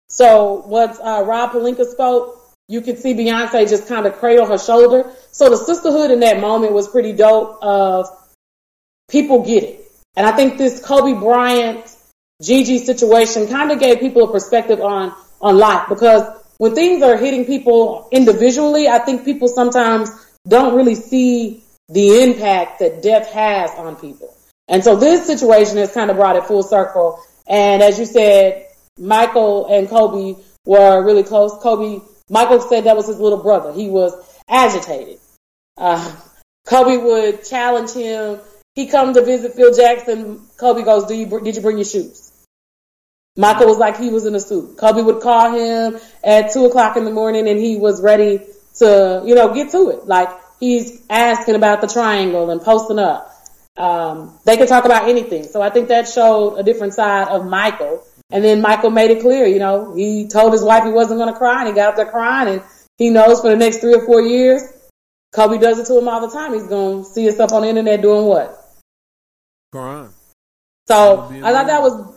So 0.08 0.64
once 0.66 0.98
uh, 0.98 1.24
Rob 1.26 1.50
Pelinka 1.50 1.84
spoke, 1.84 2.40
you 2.68 2.80
could 2.80 2.98
see 2.98 3.14
Beyonce 3.14 3.68
just 3.68 3.88
kind 3.88 4.06
of 4.06 4.16
cradle 4.16 4.46
her 4.46 4.58
shoulder. 4.58 5.10
So 5.32 5.50
the 5.50 5.56
sisterhood 5.56 6.10
in 6.10 6.20
that 6.20 6.40
moment 6.40 6.72
was 6.72 6.88
pretty 6.88 7.12
dope. 7.12 7.58
Of 7.62 8.08
people 9.10 9.42
get 9.42 9.64
it, 9.64 9.92
and 10.16 10.26
I 10.26 10.32
think 10.32 10.56
this 10.56 10.82
Kobe 10.82 11.18
Bryant 11.18 11.84
Gigi's 12.42 12.86
situation 12.86 13.48
kind 13.48 13.70
of 13.70 13.80
gave 13.80 14.00
people 14.00 14.28
a 14.28 14.32
perspective 14.32 14.80
on, 14.80 15.14
on 15.44 15.58
life 15.58 15.88
because 15.88 16.22
when 16.56 16.74
things 16.74 17.02
are 17.02 17.16
hitting 17.16 17.44
people 17.44 18.08
individually, 18.10 18.88
I 18.88 18.98
think 18.98 19.24
people 19.24 19.46
sometimes 19.46 20.10
don't 20.48 20.74
really 20.74 20.94
see 20.94 21.62
the 21.88 22.22
impact 22.22 22.78
that 22.80 23.02
death 23.02 23.30
has 23.30 23.70
on 23.72 23.96
people. 23.96 24.34
And 24.66 24.82
so 24.82 24.96
this 24.96 25.26
situation 25.26 25.76
has 25.76 25.92
kind 25.92 26.10
of 26.10 26.16
brought 26.16 26.36
it 26.36 26.44
full 26.44 26.62
circle. 26.62 27.20
And 27.46 27.82
as 27.82 27.98
you 27.98 28.06
said, 28.06 28.66
Michael 28.98 29.66
and 29.66 29.88
Kobe 29.88 30.40
were 30.64 31.04
really 31.04 31.22
close. 31.22 31.52
Kobe, 31.62 32.02
Michael 32.30 32.60
said 32.60 32.84
that 32.84 32.96
was 32.96 33.06
his 33.06 33.18
little 33.18 33.42
brother. 33.42 33.72
He 33.72 33.88
was 33.90 34.14
agitated. 34.48 35.18
Uh, 35.76 36.16
Kobe 36.66 36.96
would 36.96 37.44
challenge 37.44 37.92
him. 37.92 38.40
He 38.74 38.86
come 38.86 39.12
to 39.12 39.22
visit 39.22 39.52
Phil 39.52 39.74
Jackson. 39.74 40.46
Kobe 40.56 40.82
goes, 40.82 41.04
"Do 41.04 41.14
you 41.14 41.26
did 41.40 41.56
you 41.56 41.62
bring 41.62 41.76
your 41.76 41.84
shoes?" 41.84 42.23
Michael 43.36 43.66
was 43.66 43.78
like 43.78 43.98
he 43.98 44.10
was 44.10 44.26
in 44.26 44.34
a 44.34 44.40
suit. 44.40 44.76
Kobe 44.76 45.02
would 45.02 45.20
call 45.20 45.52
him 45.52 46.00
at 46.22 46.52
two 46.52 46.66
o'clock 46.66 46.96
in 46.96 47.04
the 47.04 47.10
morning, 47.10 47.48
and 47.48 47.58
he 47.58 47.76
was 47.76 48.00
ready 48.00 48.40
to, 48.76 49.22
you 49.24 49.34
know, 49.34 49.52
get 49.52 49.70
to 49.72 49.90
it. 49.90 50.06
Like 50.06 50.28
he's 50.60 51.02
asking 51.10 51.56
about 51.56 51.80
the 51.80 51.88
triangle 51.88 52.50
and 52.50 52.60
posting 52.60 52.98
up. 52.98 53.30
Um, 53.76 54.38
they 54.44 54.56
could 54.56 54.68
talk 54.68 54.84
about 54.84 55.08
anything. 55.08 55.44
So 55.44 55.60
I 55.60 55.70
think 55.70 55.88
that 55.88 56.08
showed 56.08 56.56
a 56.56 56.62
different 56.62 56.94
side 56.94 57.28
of 57.28 57.44
Michael. 57.44 58.06
And 58.30 58.44
then 58.44 58.60
Michael 58.62 58.90
made 58.90 59.10
it 59.10 59.20
clear, 59.20 59.46
you 59.46 59.58
know, 59.58 59.94
he 59.94 60.28
told 60.28 60.52
his 60.52 60.62
wife 60.62 60.84
he 60.84 60.90
wasn't 60.90 61.18
going 61.18 61.32
to 61.32 61.38
cry, 61.38 61.60
and 61.60 61.68
he 61.68 61.74
got 61.74 61.90
up 61.90 61.96
there 61.96 62.06
crying, 62.06 62.48
and 62.48 62.62
he 62.98 63.10
knows 63.10 63.40
for 63.40 63.50
the 63.50 63.56
next 63.56 63.78
three 63.78 63.94
or 63.94 64.06
four 64.06 64.22
years, 64.22 64.62
Kobe 65.32 65.58
does 65.58 65.78
it 65.78 65.86
to 65.86 65.98
him 65.98 66.08
all 66.08 66.20
the 66.20 66.32
time. 66.32 66.54
He's 66.54 66.66
going 66.66 67.02
to 67.02 67.08
see 67.08 67.24
himself 67.24 67.52
on 67.52 67.62
the 67.62 67.68
internet 67.68 68.00
doing 68.00 68.24
what? 68.24 68.58
Crying. 69.72 70.14
So 70.86 71.28
I 71.42 71.52
thought 71.52 71.66
that 71.66 71.82
was 71.82 72.13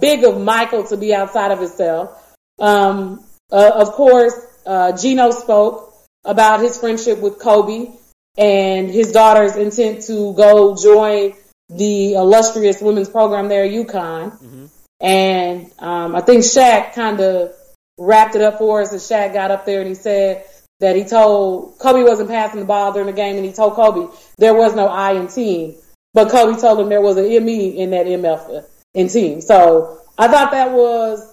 big 0.00 0.24
of 0.24 0.40
Michael 0.40 0.84
to 0.84 0.96
be 0.96 1.14
outside 1.14 1.50
of 1.50 1.58
himself. 1.58 2.36
Um, 2.58 3.24
uh, 3.50 3.72
of 3.74 3.92
course, 3.92 4.34
uh, 4.66 4.96
Geno 4.96 5.30
spoke 5.30 5.92
about 6.24 6.60
his 6.60 6.78
friendship 6.78 7.18
with 7.18 7.38
Kobe 7.38 7.90
and 8.36 8.90
his 8.90 9.12
daughter's 9.12 9.56
intent 9.56 10.04
to 10.04 10.32
go 10.34 10.76
join 10.76 11.34
the 11.68 12.14
illustrious 12.14 12.80
women's 12.80 13.08
program 13.08 13.48
there 13.48 13.64
at 13.64 13.70
UConn. 13.70 14.32
Mm-hmm. 14.32 14.66
And 15.00 15.70
um, 15.78 16.16
I 16.16 16.20
think 16.20 16.42
Shaq 16.42 16.94
kind 16.94 17.20
of 17.20 17.52
wrapped 17.98 18.34
it 18.34 18.42
up 18.42 18.58
for 18.58 18.80
us. 18.80 18.92
And 18.92 19.00
Shaq 19.00 19.32
got 19.32 19.50
up 19.50 19.66
there 19.66 19.80
and 19.80 19.88
he 19.88 19.94
said 19.94 20.44
that 20.80 20.96
he 20.96 21.04
told 21.04 21.78
Kobe 21.78 22.02
wasn't 22.02 22.28
passing 22.28 22.60
the 22.60 22.66
ball 22.66 22.92
during 22.92 23.06
the 23.06 23.12
game, 23.12 23.36
and 23.36 23.44
he 23.44 23.52
told 23.52 23.74
Kobe 23.74 24.12
there 24.38 24.54
was 24.54 24.74
no 24.74 24.86
I 24.86 25.12
in 25.12 25.28
team, 25.28 25.76
but 26.12 26.30
Kobe 26.30 26.60
told 26.60 26.80
him 26.80 26.88
there 26.88 27.00
was 27.00 27.16
an 27.16 27.44
ME 27.44 27.78
in 27.78 27.90
that 27.90 28.06
MF 28.06 28.64
in 28.94 29.08
team. 29.08 29.40
So 29.40 30.00
I 30.16 30.28
thought 30.28 30.52
that 30.52 30.72
was 30.72 31.30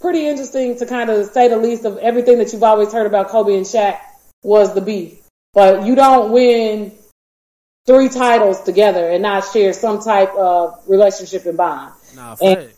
pretty 0.00 0.26
interesting 0.26 0.78
to 0.78 0.86
kind 0.86 1.10
of 1.10 1.26
say 1.26 1.48
the 1.48 1.56
least 1.56 1.84
of 1.84 1.98
everything 1.98 2.38
that 2.38 2.52
you've 2.52 2.62
always 2.62 2.92
heard 2.92 3.06
about 3.06 3.28
Kobe 3.28 3.56
and 3.56 3.66
Shaq 3.66 3.98
was 4.42 4.74
the 4.74 4.80
beef. 4.80 5.20
But 5.52 5.86
you 5.86 5.94
don't 5.94 6.32
win 6.32 6.92
three 7.86 8.08
titles 8.08 8.62
together 8.62 9.08
and 9.08 9.22
not 9.22 9.44
share 9.52 9.72
some 9.72 10.00
type 10.00 10.34
of 10.34 10.82
relationship 10.86 11.46
and 11.46 11.56
bond. 11.56 11.92
Nah, 12.14 12.36
and 12.42 12.70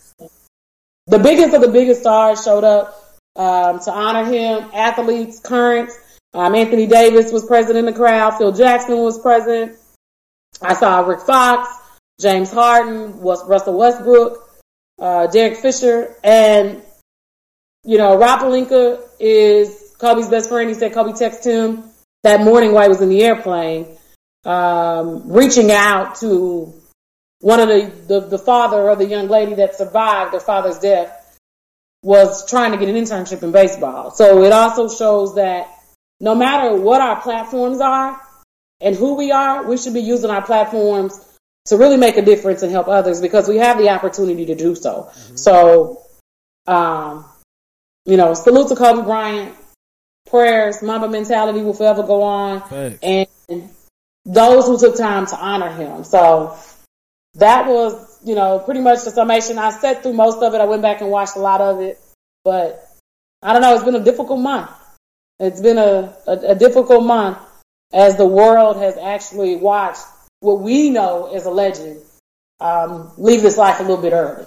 the 1.06 1.18
biggest 1.18 1.54
of 1.54 1.60
the 1.60 1.68
biggest 1.68 2.00
stars 2.00 2.42
showed 2.42 2.64
up 2.64 3.18
um, 3.36 3.80
to 3.80 3.92
honor 3.92 4.24
him. 4.24 4.68
Athletes, 4.74 5.40
current. 5.40 5.90
Um, 6.34 6.54
Anthony 6.54 6.86
Davis 6.86 7.32
was 7.32 7.46
present 7.46 7.78
in 7.78 7.86
the 7.86 7.92
crowd. 7.92 8.36
Phil 8.36 8.52
Jackson 8.52 8.98
was 8.98 9.18
present. 9.18 9.76
I 10.60 10.74
saw 10.74 11.00
Rick 11.00 11.20
Fox, 11.20 11.68
James 12.20 12.50
Harden, 12.50 13.20
was 13.20 13.46
Russell 13.48 13.76
Westbrook, 13.76 14.38
uh, 14.98 15.26
Derek 15.26 15.58
Fisher, 15.58 16.14
and 16.24 16.82
you 17.84 17.98
know 17.98 18.16
Rob 18.16 18.40
Pelinka 18.40 19.00
is 19.20 19.94
Kobe's 19.98 20.28
best 20.28 20.48
friend. 20.48 20.68
He 20.68 20.74
said 20.74 20.94
Kobe 20.94 21.12
texted 21.12 21.44
him 21.44 21.84
that 22.22 22.40
morning 22.40 22.72
while 22.72 22.84
he 22.84 22.88
was 22.88 23.02
in 23.02 23.08
the 23.08 23.22
airplane, 23.22 23.96
um, 24.44 25.30
reaching 25.30 25.70
out 25.70 26.16
to 26.16 26.72
one 27.40 27.60
of 27.60 27.68
the, 27.68 27.92
the, 28.08 28.20
the 28.28 28.38
father 28.38 28.88
of 28.88 28.98
the 28.98 29.06
young 29.06 29.28
lady 29.28 29.54
that 29.54 29.76
survived 29.76 30.32
her 30.32 30.40
father's 30.40 30.78
death 30.78 31.38
was 32.02 32.48
trying 32.48 32.72
to 32.72 32.78
get 32.78 32.88
an 32.88 32.94
internship 32.94 33.42
in 33.42 33.52
baseball. 33.52 34.10
So 34.10 34.42
it 34.44 34.52
also 34.52 34.88
shows 34.88 35.34
that 35.34 35.68
no 36.20 36.34
matter 36.34 36.74
what 36.74 37.00
our 37.00 37.20
platforms 37.20 37.80
are 37.80 38.20
and 38.80 38.96
who 38.96 39.14
we 39.16 39.32
are, 39.32 39.68
we 39.68 39.76
should 39.76 39.94
be 39.94 40.00
using 40.00 40.30
our 40.30 40.44
platforms 40.44 41.18
to 41.66 41.76
really 41.76 41.96
make 41.96 42.16
a 42.16 42.22
difference 42.22 42.62
and 42.62 42.72
help 42.72 42.88
others 42.88 43.20
because 43.20 43.48
we 43.48 43.56
have 43.58 43.78
the 43.78 43.90
opportunity 43.90 44.46
to 44.46 44.54
do 44.54 44.74
so. 44.74 45.10
Mm-hmm. 45.10 45.36
So, 45.36 46.02
um, 46.66 47.24
you 48.04 48.16
know, 48.16 48.34
salute 48.34 48.68
to 48.68 48.76
Kobe 48.76 49.02
Bryant. 49.02 49.54
Prayers, 50.26 50.82
Mamba 50.82 51.08
mentality 51.08 51.62
will 51.62 51.72
forever 51.72 52.02
go 52.02 52.22
on. 52.22 52.60
Thanks. 52.62 52.98
And 53.48 53.70
those 54.24 54.66
who 54.66 54.76
took 54.76 54.96
time 54.96 55.26
to 55.26 55.36
honor 55.36 55.70
him. 55.70 56.02
So 56.02 56.58
that 57.34 57.68
was, 57.68 58.18
you 58.24 58.34
know, 58.34 58.58
pretty 58.58 58.80
much 58.80 59.04
the 59.04 59.10
summation. 59.10 59.56
I 59.56 59.70
sat 59.70 60.02
through 60.02 60.14
most 60.14 60.42
of 60.42 60.52
it. 60.52 60.60
I 60.60 60.64
went 60.64 60.82
back 60.82 61.00
and 61.00 61.10
watched 61.10 61.36
a 61.36 61.38
lot 61.38 61.60
of 61.60 61.80
it, 61.80 62.00
but 62.42 62.88
I 63.40 63.52
don't 63.52 63.62
know. 63.62 63.74
It's 63.74 63.84
been 63.84 63.94
a 63.94 64.02
difficult 64.02 64.40
month. 64.40 64.70
It's 65.38 65.60
been 65.60 65.78
a, 65.78 66.16
a, 66.26 66.32
a 66.32 66.54
difficult 66.56 67.04
month 67.04 67.38
as 67.92 68.16
the 68.16 68.26
world 68.26 68.78
has 68.78 68.96
actually 68.96 69.56
watched 69.56 70.04
what 70.40 70.60
we 70.60 70.90
know 70.90 71.32
as 71.34 71.46
a 71.46 71.50
legend 71.50 72.02
um, 72.60 73.12
leave 73.16 73.42
this 73.42 73.56
life 73.56 73.80
a 73.80 73.82
little 73.82 74.02
bit 74.02 74.12
early. 74.12 74.46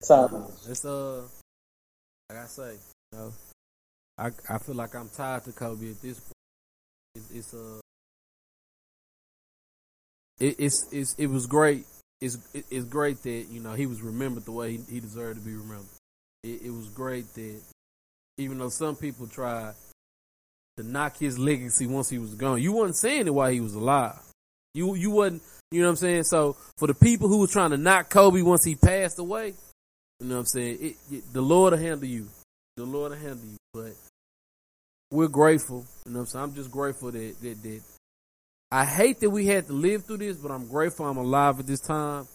So 0.00 0.50
it's 0.68 0.84
uh, 0.84 1.22
like 2.28 2.38
I 2.38 2.46
say, 2.46 2.72
you 3.12 3.18
know, 3.18 3.32
I 4.16 4.30
I 4.48 4.58
feel 4.58 4.74
like 4.74 4.94
I'm 4.94 5.08
tired 5.08 5.44
to 5.44 5.52
Kobe 5.52 5.90
at 5.90 6.00
this 6.00 6.20
point. 6.20 6.32
It's, 7.14 7.30
it's 7.30 7.54
uh, 7.54 7.80
it, 10.38 10.56
it's 10.58 10.86
it's 10.92 11.14
it 11.14 11.26
was 11.26 11.46
great. 11.46 11.84
It's 12.20 12.38
it, 12.54 12.64
it's 12.70 12.84
great 12.86 13.22
that 13.24 13.46
you 13.50 13.60
know 13.60 13.72
he 13.72 13.86
was 13.86 14.00
remembered 14.00 14.44
the 14.44 14.52
way 14.52 14.72
he, 14.72 14.80
he 14.88 15.00
deserved 15.00 15.40
to 15.40 15.44
be 15.44 15.54
remembered. 15.54 15.86
It, 16.44 16.62
it 16.62 16.70
was 16.70 16.88
great 16.88 17.32
that 17.34 17.60
even 18.36 18.58
though 18.58 18.68
some 18.68 18.94
people 18.94 19.26
tried 19.26 19.74
to 20.78 20.84
knock 20.84 21.18
his 21.18 21.38
legacy 21.38 21.86
once 21.86 22.08
he 22.08 22.18
was 22.18 22.34
gone. 22.34 22.62
You 22.62 22.72
wasn't 22.72 22.96
saying 22.96 23.26
it 23.26 23.34
while 23.34 23.50
he 23.50 23.60
was 23.60 23.74
alive. 23.74 24.18
You 24.74 24.94
you 24.94 25.10
wasn't 25.10 25.42
you 25.70 25.80
know 25.80 25.86
what 25.86 25.90
I'm 25.90 25.96
saying? 25.96 26.22
So 26.24 26.56
for 26.76 26.86
the 26.86 26.94
people 26.94 27.28
who 27.28 27.40
were 27.40 27.46
trying 27.46 27.70
to 27.70 27.76
knock 27.76 28.08
Kobe 28.08 28.40
once 28.42 28.64
he 28.64 28.74
passed 28.74 29.18
away, 29.18 29.54
you 30.20 30.26
know 30.26 30.36
what 30.36 30.40
I'm 30.40 30.46
saying? 30.46 30.78
It, 30.80 30.96
it, 31.10 31.32
the 31.32 31.42
Lord 31.42 31.72
will 31.72 31.80
handle 31.80 32.08
you. 32.08 32.28
The 32.76 32.84
Lord 32.84 33.10
will 33.10 33.18
handle 33.18 33.44
you. 33.44 33.56
But 33.74 33.92
we're 35.10 35.28
grateful. 35.28 35.84
You 36.06 36.12
know 36.12 36.20
what 36.20 36.20
I'm 36.20 36.26
saying? 36.26 36.44
I'm 36.44 36.54
just 36.54 36.70
grateful 36.70 37.10
that, 37.10 37.40
that, 37.42 37.62
that 37.62 37.80
I 38.70 38.84
hate 38.84 39.20
that 39.20 39.30
we 39.30 39.46
had 39.46 39.66
to 39.66 39.72
live 39.72 40.04
through 40.04 40.18
this, 40.18 40.36
but 40.36 40.50
I'm 40.50 40.68
grateful 40.68 41.06
I'm 41.06 41.16
alive 41.16 41.58
at 41.58 41.66
this 41.66 41.80
time 41.80 42.26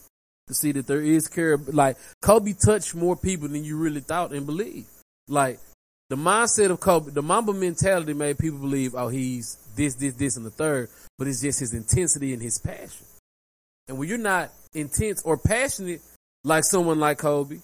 to 0.47 0.53
see 0.53 0.71
that 0.73 0.86
there 0.86 1.01
is 1.01 1.27
care. 1.27 1.58
Like 1.58 1.97
Kobe 2.21 2.53
touched 2.53 2.93
more 2.93 3.15
people 3.15 3.47
than 3.47 3.63
you 3.63 3.77
really 3.77 4.01
thought 4.01 4.32
and 4.34 4.45
believed. 4.45 4.88
Like 5.27 5.60
the 6.09 6.15
mindset 6.15 6.69
of 6.69 6.79
Kobe, 6.79 7.11
the 7.11 7.23
Mamba 7.23 7.53
mentality 7.53 8.13
made 8.13 8.37
people 8.37 8.59
believe, 8.59 8.93
oh, 8.95 9.07
he's 9.07 9.57
this, 9.75 9.95
this, 9.95 10.13
this, 10.15 10.37
and 10.37 10.45
the 10.45 10.51
third, 10.51 10.89
but 11.17 11.27
it's 11.27 11.41
just 11.41 11.59
his 11.59 11.73
intensity 11.73 12.33
and 12.33 12.41
his 12.41 12.59
passion. 12.59 13.05
And 13.87 13.97
when 13.97 14.07
you're 14.07 14.17
not 14.17 14.51
intense 14.73 15.21
or 15.23 15.37
passionate 15.37 16.01
like 16.43 16.63
someone 16.65 16.99
like 16.99 17.19
Kobe, 17.19 17.59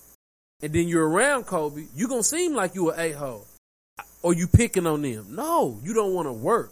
and 0.61 0.73
then 0.73 0.87
you're 0.87 1.07
around 1.07 1.45
Kobe, 1.45 1.85
you're 1.95 2.09
gonna 2.09 2.23
seem 2.23 2.53
like 2.53 2.75
you 2.75 2.89
are 2.89 2.99
a 2.99 3.11
hole. 3.11 3.45
Or 4.21 4.33
you 4.33 4.47
picking 4.47 4.85
on 4.85 5.01
them. 5.01 5.27
No, 5.29 5.79
you 5.83 5.93
don't 5.93 6.13
want 6.13 6.27
to 6.27 6.33
work. 6.33 6.71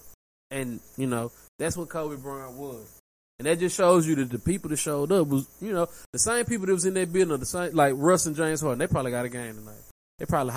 And, 0.51 0.81
you 0.97 1.07
know, 1.07 1.31
that's 1.59 1.77
what 1.77 1.87
Kobe 1.87 2.21
Bryant 2.21 2.57
was. 2.57 2.99
And 3.39 3.45
that 3.45 3.59
just 3.59 3.77
shows 3.77 4.07
you 4.07 4.15
that 4.15 4.29
the 4.29 4.39
people 4.39 4.69
that 4.69 4.77
showed 4.77 5.11
up 5.11 5.27
was, 5.27 5.47
you 5.61 5.71
know, 5.71 5.87
the 6.11 6.19
same 6.19 6.43
people 6.45 6.65
that 6.65 6.73
was 6.73 6.85
in 6.85 6.95
that 6.95 7.13
building, 7.13 7.37
the 7.37 7.45
same, 7.45 7.73
like 7.73 7.93
Russ 7.95 8.25
and 8.25 8.35
James 8.35 8.61
Harden, 8.61 8.79
they 8.79 8.87
probably 8.87 9.11
got 9.11 9.25
a 9.25 9.29
game 9.29 9.55
tonight. 9.55 9.75
They 10.19 10.25
probably. 10.25 10.53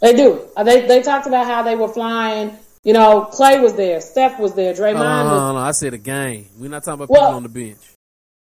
They 0.00 0.14
do. 0.14 0.48
Uh, 0.56 0.64
they 0.64 0.86
they 0.86 1.02
talked 1.02 1.26
about 1.26 1.46
how 1.46 1.62
they 1.62 1.76
were 1.76 1.88
flying. 1.88 2.56
You 2.84 2.92
know, 2.92 3.22
Clay 3.24 3.58
was 3.58 3.74
there, 3.74 4.00
Steph 4.00 4.38
was 4.38 4.54
there, 4.54 4.72
Draymond. 4.72 4.94
No, 4.94 5.24
no, 5.24 5.28
no, 5.28 5.52
no, 5.54 5.58
I 5.58 5.72
said 5.72 5.92
a 5.94 5.98
game. 5.98 6.46
We're 6.56 6.70
not 6.70 6.84
talking 6.84 7.02
about 7.02 7.10
well, 7.10 7.22
people 7.22 7.36
on 7.36 7.42
the 7.42 7.48
bench. 7.48 7.78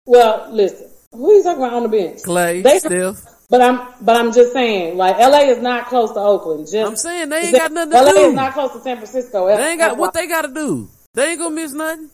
Well, 0.05 0.49
listen, 0.51 0.89
who 1.11 1.31
are 1.31 1.33
you 1.35 1.43
talking 1.43 1.63
about 1.63 1.73
on 1.73 1.83
the 1.83 1.89
bench? 1.89 2.23
Clay, 2.23 2.61
they, 2.61 2.79
Steph. 2.79 3.23
But 3.49 3.61
I'm, 3.61 3.87
but 4.01 4.17
I'm 4.17 4.33
just 4.33 4.51
saying, 4.51 4.97
like 4.97 5.17
LA 5.17 5.43
is 5.51 5.59
not 5.59 5.87
close 5.87 6.11
to 6.13 6.19
Oakland. 6.19 6.65
Just, 6.65 6.75
I'm 6.75 6.95
saying 6.95 7.29
they 7.29 7.37
ain't 7.37 7.55
got 7.55 7.71
nothing 7.71 7.91
to 7.91 8.01
LA 8.01 8.11
do. 8.11 8.15
LA 8.15 8.27
is 8.29 8.33
not 8.33 8.53
close 8.53 8.73
to 8.73 8.79
San 8.79 8.97
Francisco. 8.97 9.47
They 9.47 9.69
ain't 9.69 9.79
got 9.79 9.97
what 9.97 10.13
they 10.13 10.27
got 10.27 10.41
to 10.41 10.53
do. 10.53 10.89
They 11.13 11.31
ain't 11.31 11.39
gonna 11.39 11.55
miss 11.55 11.71
nothing. 11.71 12.09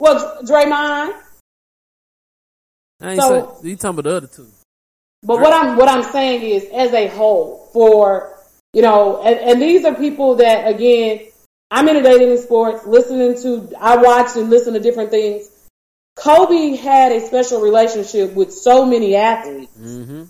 Well, 0.00 0.42
Draymond. 0.42 1.14
I 3.02 3.12
ain't 3.12 3.22
so, 3.22 3.58
say, 3.62 3.68
you 3.68 3.76
talking 3.76 4.00
about 4.00 4.10
the 4.10 4.16
other 4.16 4.26
two. 4.26 4.48
But 5.22 5.40
what 5.40 5.52
I'm 5.52 5.76
what 5.76 5.88
I'm 5.88 6.02
saying 6.02 6.42
is, 6.42 6.64
as 6.74 6.92
a 6.92 7.06
whole, 7.06 7.70
for 7.72 8.39
you 8.72 8.82
know, 8.82 9.22
and, 9.22 9.38
and 9.38 9.62
these 9.62 9.84
are 9.84 9.94
people 9.94 10.36
that, 10.36 10.68
again, 10.68 11.20
I'm 11.70 11.88
inundated 11.88 12.28
in 12.28 12.38
sports, 12.38 12.84
listening 12.86 13.40
to, 13.42 13.74
I 13.78 13.96
watch 13.96 14.36
and 14.36 14.50
listen 14.50 14.74
to 14.74 14.80
different 14.80 15.10
things. 15.10 15.48
Kobe 16.16 16.76
had 16.76 17.12
a 17.12 17.20
special 17.26 17.60
relationship 17.60 18.34
with 18.34 18.52
so 18.52 18.84
many 18.84 19.16
athletes. 19.16 19.76
Mm-hmm. 19.78 20.24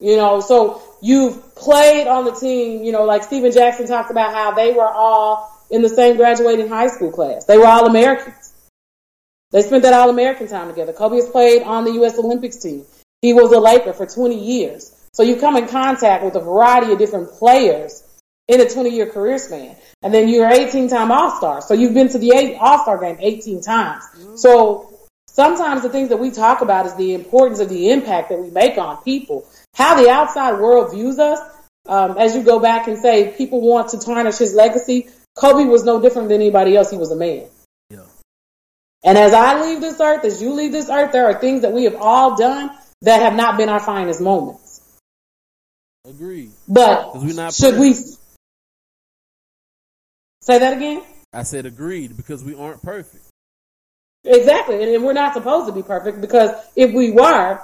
You 0.00 0.16
know, 0.16 0.40
so 0.40 0.82
you've 1.02 1.56
played 1.56 2.06
on 2.06 2.24
the 2.24 2.32
team, 2.32 2.84
you 2.84 2.92
know, 2.92 3.04
like 3.04 3.24
Stephen 3.24 3.50
Jackson 3.50 3.88
talked 3.88 4.10
about 4.10 4.32
how 4.32 4.52
they 4.52 4.72
were 4.72 4.88
all 4.88 5.50
in 5.70 5.82
the 5.82 5.88
same 5.88 6.16
graduating 6.16 6.68
high 6.68 6.86
school 6.86 7.10
class. 7.10 7.46
They 7.46 7.58
were 7.58 7.66
all 7.66 7.86
Americans. 7.86 8.52
They 9.50 9.62
spent 9.62 9.82
that 9.82 9.94
all 9.94 10.10
American 10.10 10.46
time 10.46 10.68
together. 10.68 10.92
Kobe 10.92 11.16
has 11.16 11.28
played 11.28 11.62
on 11.62 11.84
the 11.84 11.92
U.S. 11.92 12.18
Olympics 12.18 12.58
team. 12.58 12.84
He 13.22 13.32
was 13.32 13.50
a 13.52 13.58
Laker 13.58 13.92
for 13.92 14.06
20 14.06 14.38
years. 14.38 14.94
So 15.12 15.22
you 15.22 15.36
come 15.36 15.56
in 15.56 15.68
contact 15.68 16.24
with 16.24 16.34
a 16.36 16.40
variety 16.40 16.92
of 16.92 16.98
different 16.98 17.32
players 17.32 18.02
in 18.48 18.60
a 18.60 18.68
20 18.68 18.90
year 18.90 19.06
career 19.06 19.38
span. 19.38 19.76
And 20.02 20.12
then 20.12 20.28
you're 20.28 20.48
18 20.48 20.88
time 20.88 21.12
All 21.12 21.30
Star. 21.36 21.60
So 21.60 21.74
you've 21.74 21.94
been 21.94 22.08
to 22.08 22.18
the 22.18 22.56
All 22.56 22.82
Star 22.82 22.98
game 22.98 23.18
18 23.20 23.62
times. 23.62 24.04
So 24.36 24.98
sometimes 25.28 25.82
the 25.82 25.90
things 25.90 26.08
that 26.08 26.18
we 26.18 26.30
talk 26.30 26.62
about 26.62 26.86
is 26.86 26.94
the 26.96 27.14
importance 27.14 27.60
of 27.60 27.68
the 27.68 27.90
impact 27.90 28.30
that 28.30 28.38
we 28.38 28.50
make 28.50 28.78
on 28.78 29.02
people, 29.02 29.46
how 29.74 30.00
the 30.00 30.08
outside 30.08 30.60
world 30.60 30.92
views 30.92 31.18
us. 31.18 31.38
Um, 31.86 32.18
as 32.18 32.34
you 32.34 32.42
go 32.42 32.58
back 32.58 32.86
and 32.86 32.98
say 32.98 33.34
people 33.38 33.62
want 33.62 33.90
to 33.90 33.98
tarnish 33.98 34.36
his 34.36 34.54
legacy, 34.54 35.08
Kobe 35.36 35.64
was 35.64 35.84
no 35.84 36.00
different 36.00 36.28
than 36.28 36.40
anybody 36.40 36.76
else. 36.76 36.90
He 36.90 36.98
was 36.98 37.10
a 37.10 37.16
man. 37.16 37.46
Yeah. 37.88 38.00
And 39.04 39.16
as 39.16 39.32
I 39.32 39.60
leave 39.62 39.80
this 39.80 40.00
earth, 40.00 40.24
as 40.24 40.42
you 40.42 40.52
leave 40.52 40.72
this 40.72 40.90
earth, 40.90 41.12
there 41.12 41.26
are 41.26 41.40
things 41.40 41.62
that 41.62 41.72
we 41.72 41.84
have 41.84 41.96
all 41.96 42.36
done 42.36 42.70
that 43.02 43.22
have 43.22 43.34
not 43.34 43.56
been 43.56 43.68
our 43.68 43.80
finest 43.80 44.20
moments. 44.20 44.67
Agreed. 46.08 46.50
But 46.66 47.16
we're 47.16 47.34
not 47.34 47.52
should 47.52 47.78
we 47.78 47.92
say 47.92 48.16
that 50.58 50.76
again? 50.76 51.02
I 51.32 51.42
said 51.42 51.66
agreed 51.66 52.16
because 52.16 52.42
we 52.42 52.54
aren't 52.54 52.82
perfect. 52.82 53.24
Exactly. 54.24 54.82
And, 54.82 54.94
and 54.94 55.04
we're 55.04 55.12
not 55.12 55.34
supposed 55.34 55.66
to 55.66 55.72
be 55.72 55.82
perfect 55.82 56.22
because 56.22 56.50
if 56.74 56.94
we 56.94 57.10
were, 57.10 57.60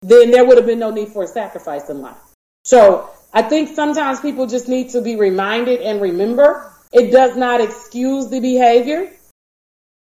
then 0.00 0.30
there 0.30 0.44
would 0.44 0.56
have 0.56 0.66
been 0.66 0.78
no 0.78 0.90
need 0.90 1.08
for 1.08 1.24
a 1.24 1.26
sacrifice 1.26 1.90
in 1.90 2.00
life. 2.00 2.16
So 2.64 3.10
I 3.32 3.42
think 3.42 3.74
sometimes 3.74 4.20
people 4.20 4.46
just 4.46 4.68
need 4.68 4.90
to 4.90 5.02
be 5.02 5.16
reminded 5.16 5.82
and 5.82 6.00
remember 6.00 6.72
it 6.92 7.10
does 7.10 7.36
not 7.36 7.60
excuse 7.60 8.28
the 8.28 8.40
behavior. 8.40 9.10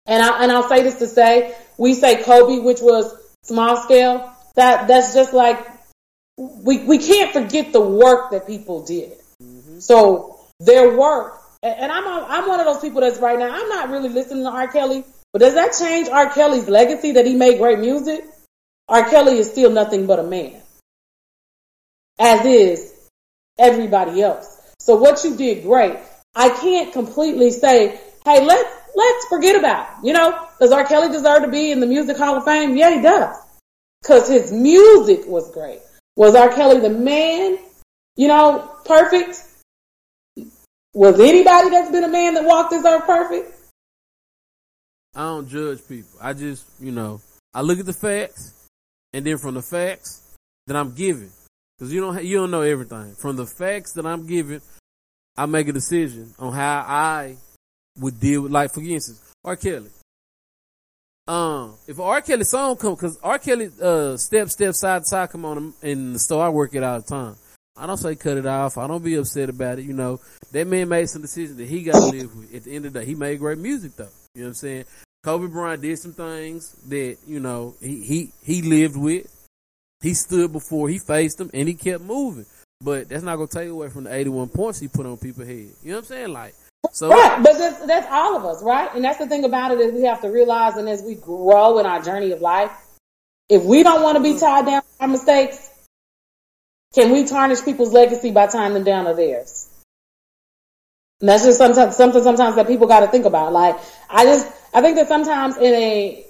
And 0.06 0.22
I 0.22 0.44
and 0.44 0.52
I'll 0.52 0.68
say 0.68 0.84
this 0.84 1.00
to 1.00 1.08
say, 1.08 1.56
we 1.78 1.94
say 1.94 2.24
Kobe, 2.24 2.60
which 2.60 2.82
was 2.82 3.16
small 3.44 3.78
scale. 3.78 4.34
That 4.56 4.90
that's 4.90 5.14
just 5.14 5.34
like 5.34 5.79
we 6.40 6.80
we 6.86 6.98
can't 6.98 7.34
forget 7.34 7.74
the 7.74 7.82
work 7.82 8.32
that 8.32 8.48
people 8.48 8.86
did. 8.86 9.12
Mm-hmm. 9.44 9.80
So 9.80 10.40
their 10.60 10.98
work, 10.98 11.38
and 11.62 11.76
and 11.82 11.92
I'm 11.92 12.06
a, 12.06 12.26
I'm 12.28 12.48
one 12.48 12.60
of 12.60 12.66
those 12.66 12.80
people 12.80 13.02
that's 13.02 13.20
right 13.20 13.38
now. 13.38 13.52
I'm 13.52 13.68
not 13.68 13.90
really 13.90 14.10
listening 14.10 14.46
to 14.46 14.50
R. 14.50 14.68
Kelly, 14.70 15.04
but 15.34 15.40
does 15.40 15.56
that 15.56 15.76
change 15.78 16.08
R. 16.08 16.32
Kelly's 16.32 16.70
legacy 16.70 17.14
that 17.14 17.26
he 17.26 17.36
made 17.36 17.58
great 17.58 17.80
music? 17.80 18.24
R. 18.88 19.10
Kelly 19.10 19.38
is 19.38 19.52
still 19.52 19.70
nothing 19.70 20.08
but 20.08 20.20
a 20.20 20.24
man, 20.24 20.62
as 22.18 22.46
is 22.46 22.94
everybody 23.58 24.22
else. 24.22 24.56
So 24.80 24.96
what 24.96 25.24
you 25.26 25.36
did 25.36 25.64
great. 25.64 25.98
I 26.36 26.50
can't 26.50 26.94
completely 26.94 27.52
say, 27.52 28.00
hey, 28.24 28.46
let's 28.46 28.76
let's 28.96 29.26
forget 29.26 29.58
about 29.58 29.90
it. 29.90 30.08
You 30.08 30.14
know, 30.14 30.48
does 30.60 30.72
R. 30.72 30.86
Kelly 30.86 31.10
deserve 31.12 31.44
to 31.44 31.50
be 31.50 31.72
in 31.72 31.82
the 31.82 31.86
Music 31.86 32.18
Hall 32.18 32.38
of 32.38 32.46
Fame? 32.46 32.78
Yeah, 32.78 32.96
he 32.96 33.02
does, 33.02 33.36
because 34.02 34.30
his 34.30 34.54
music 34.54 35.26
was 35.26 35.52
great. 35.52 35.82
Was 36.20 36.36
R. 36.36 36.54
Kelly 36.54 36.82
the 36.82 36.90
man? 36.90 37.58
You 38.18 38.28
know, 38.28 38.70
perfect. 38.84 39.42
Was 40.94 41.18
anybody 41.18 41.70
that's 41.70 41.92
been 41.92 42.04
a 42.04 42.10
man 42.10 42.34
that 42.34 42.44
walked 42.44 42.72
this 42.72 42.84
earth 42.86 43.06
perfect? 43.06 43.58
I 45.16 45.22
don't 45.22 45.48
judge 45.48 45.80
people. 45.88 46.20
I 46.22 46.34
just, 46.34 46.66
you 46.78 46.92
know, 46.92 47.22
I 47.54 47.62
look 47.62 47.80
at 47.80 47.86
the 47.86 47.94
facts, 47.94 48.68
and 49.14 49.26
then 49.26 49.38
from 49.38 49.54
the 49.54 49.62
facts 49.62 50.36
that 50.68 50.76
I'm 50.76 50.94
given, 50.94 51.32
because 51.78 51.94
you 51.94 52.02
don't 52.02 52.22
you 52.22 52.36
don't 52.36 52.52
know 52.52 52.64
everything. 52.64 53.16
From 53.16 53.38
the 53.38 53.46
facts 53.46 53.94
that 53.94 54.06
I'm 54.06 54.28
given, 54.28 54.62
I 55.38 55.46
make 55.46 55.70
a 55.70 55.74
decision 55.74 56.34
on 56.38 56.52
how 56.52 56.84
I 56.86 57.38
would 57.98 58.20
deal 58.20 58.42
with, 58.42 58.52
like 58.52 58.74
for 58.74 58.82
instance, 58.82 59.22
R. 59.46 59.56
Kelly. 59.56 59.90
Um, 61.30 61.76
if 61.86 62.00
R. 62.00 62.22
Kelly 62.22 62.44
song 62.44 62.76
come, 62.76 62.96
because 62.96 63.20
R. 63.22 63.38
Kelly 63.38 63.70
uh 63.80 64.18
step 64.18 64.50
step 64.50 64.74
side 64.74 65.04
to 65.04 65.08
side 65.08 65.30
come 65.30 65.46
on 65.46 65.76
in 65.84 66.14
the 66.14 66.20
store, 66.20 66.44
I 66.44 66.50
work 66.50 66.74
it 66.74 66.82
all 66.82 67.00
the 67.00 67.06
time. 67.08 67.36
I 67.78 67.86
don't 67.86 67.98
say 67.98 68.16
cut 68.16 68.38
it 68.38 68.48
off. 68.48 68.80
I 68.80 68.88
don't 68.88 69.04
be 69.04 69.14
upset 69.14 69.48
about 69.48 69.78
it. 69.78 69.86
You 69.86 69.94
know, 69.94 70.20
that 70.54 70.66
man 70.66 70.90
made 70.90 71.08
some 71.08 71.22
decisions 71.22 71.58
that 71.58 71.68
he 71.68 71.84
got 71.84 72.00
to 72.00 72.18
live 72.18 72.36
with. 72.36 72.56
At 72.56 72.64
the 72.64 72.76
end 72.76 72.88
of 72.88 72.94
the 72.94 73.02
day, 73.02 73.06
he 73.06 73.14
made 73.14 73.38
great 73.38 73.60
music 73.60 73.96
though. 73.96 74.10
You 74.34 74.42
know 74.42 74.48
what 74.48 74.50
I'm 74.50 74.54
saying? 74.56 74.86
Kobe 75.24 75.48
Bryant 75.48 75.84
did 75.84 76.00
some 76.00 76.14
things 76.14 76.72
that, 76.88 77.18
you 77.28 77.40
know, 77.40 77.76
he, 77.80 78.02
he, 78.02 78.32
he 78.42 78.62
lived 78.64 78.98
with. 78.98 79.28
He 80.02 80.16
stood 80.16 80.52
before, 80.52 80.90
he 80.90 80.98
faced 80.98 81.38
them 81.38 81.52
and 81.54 81.68
he 81.68 81.76
kept 81.76 82.04
moving. 82.04 82.48
But 82.82 83.08
that's 83.08 83.24
not 83.24 83.36
going 83.36 83.50
to 83.50 83.56
take 83.56 83.70
away 83.70 83.90
from 83.90 84.06
the 84.06 84.14
81 84.16 84.50
points 84.50 84.80
he 84.80 84.88
put 84.88 85.06
on 85.06 85.18
people's 85.18 85.48
head. 85.48 85.70
You 85.84 85.92
know 85.92 85.96
what 85.96 85.98
I'm 86.00 86.06
saying? 86.06 86.34
Like, 86.34 86.56
so. 86.92 87.10
Right, 87.10 87.42
but 87.44 87.58
that's, 87.58 87.86
that's 87.86 88.08
all 88.10 88.38
of 88.38 88.46
us, 88.46 88.64
right? 88.64 88.90
And 88.94 89.04
that's 89.04 89.20
the 89.20 89.28
thing 89.28 89.44
about 89.44 89.72
it 89.72 89.80
is 89.80 89.94
we 89.94 90.04
have 90.04 90.22
to 90.22 90.30
realize, 90.30 90.76
and 90.76 90.90
as 90.90 91.02
we 91.04 91.16
grow 91.16 91.80
in 91.80 91.86
our 91.86 92.02
journey 92.02 92.32
of 92.32 92.42
life, 92.42 92.72
if 93.50 93.64
we 93.64 93.84
don't 93.84 94.04
want 94.04 94.18
to 94.18 94.24
be 94.24 94.30
mm-hmm. 94.30 94.40
tied 94.40 94.66
down 94.66 94.82
by 94.82 95.06
our 95.06 95.08
mistakes, 95.08 95.70
can 96.94 97.12
we 97.12 97.26
tarnish 97.26 97.64
people's 97.64 97.94
legacy 97.94 98.32
by 98.32 98.48
tying 98.48 98.74
them 98.74 98.84
down 98.84 99.06
to 99.06 99.14
theirs? 99.14 99.68
And 101.20 101.30
that's 101.30 101.44
just 101.44 101.58
sometimes 101.58 101.96
something 101.96 102.24
sometimes 102.24 102.56
that 102.56 102.68
people 102.68 102.88
got 102.88 103.02
to 103.02 103.08
think 103.08 103.26
about. 103.26 103.52
Like 103.52 103.78
I 104.10 104.24
just 104.26 104.48
I 104.74 104.82
think 104.82 104.96
that 104.96 105.08
sometimes 105.08 105.58
in 105.58 105.74
a 105.74 106.26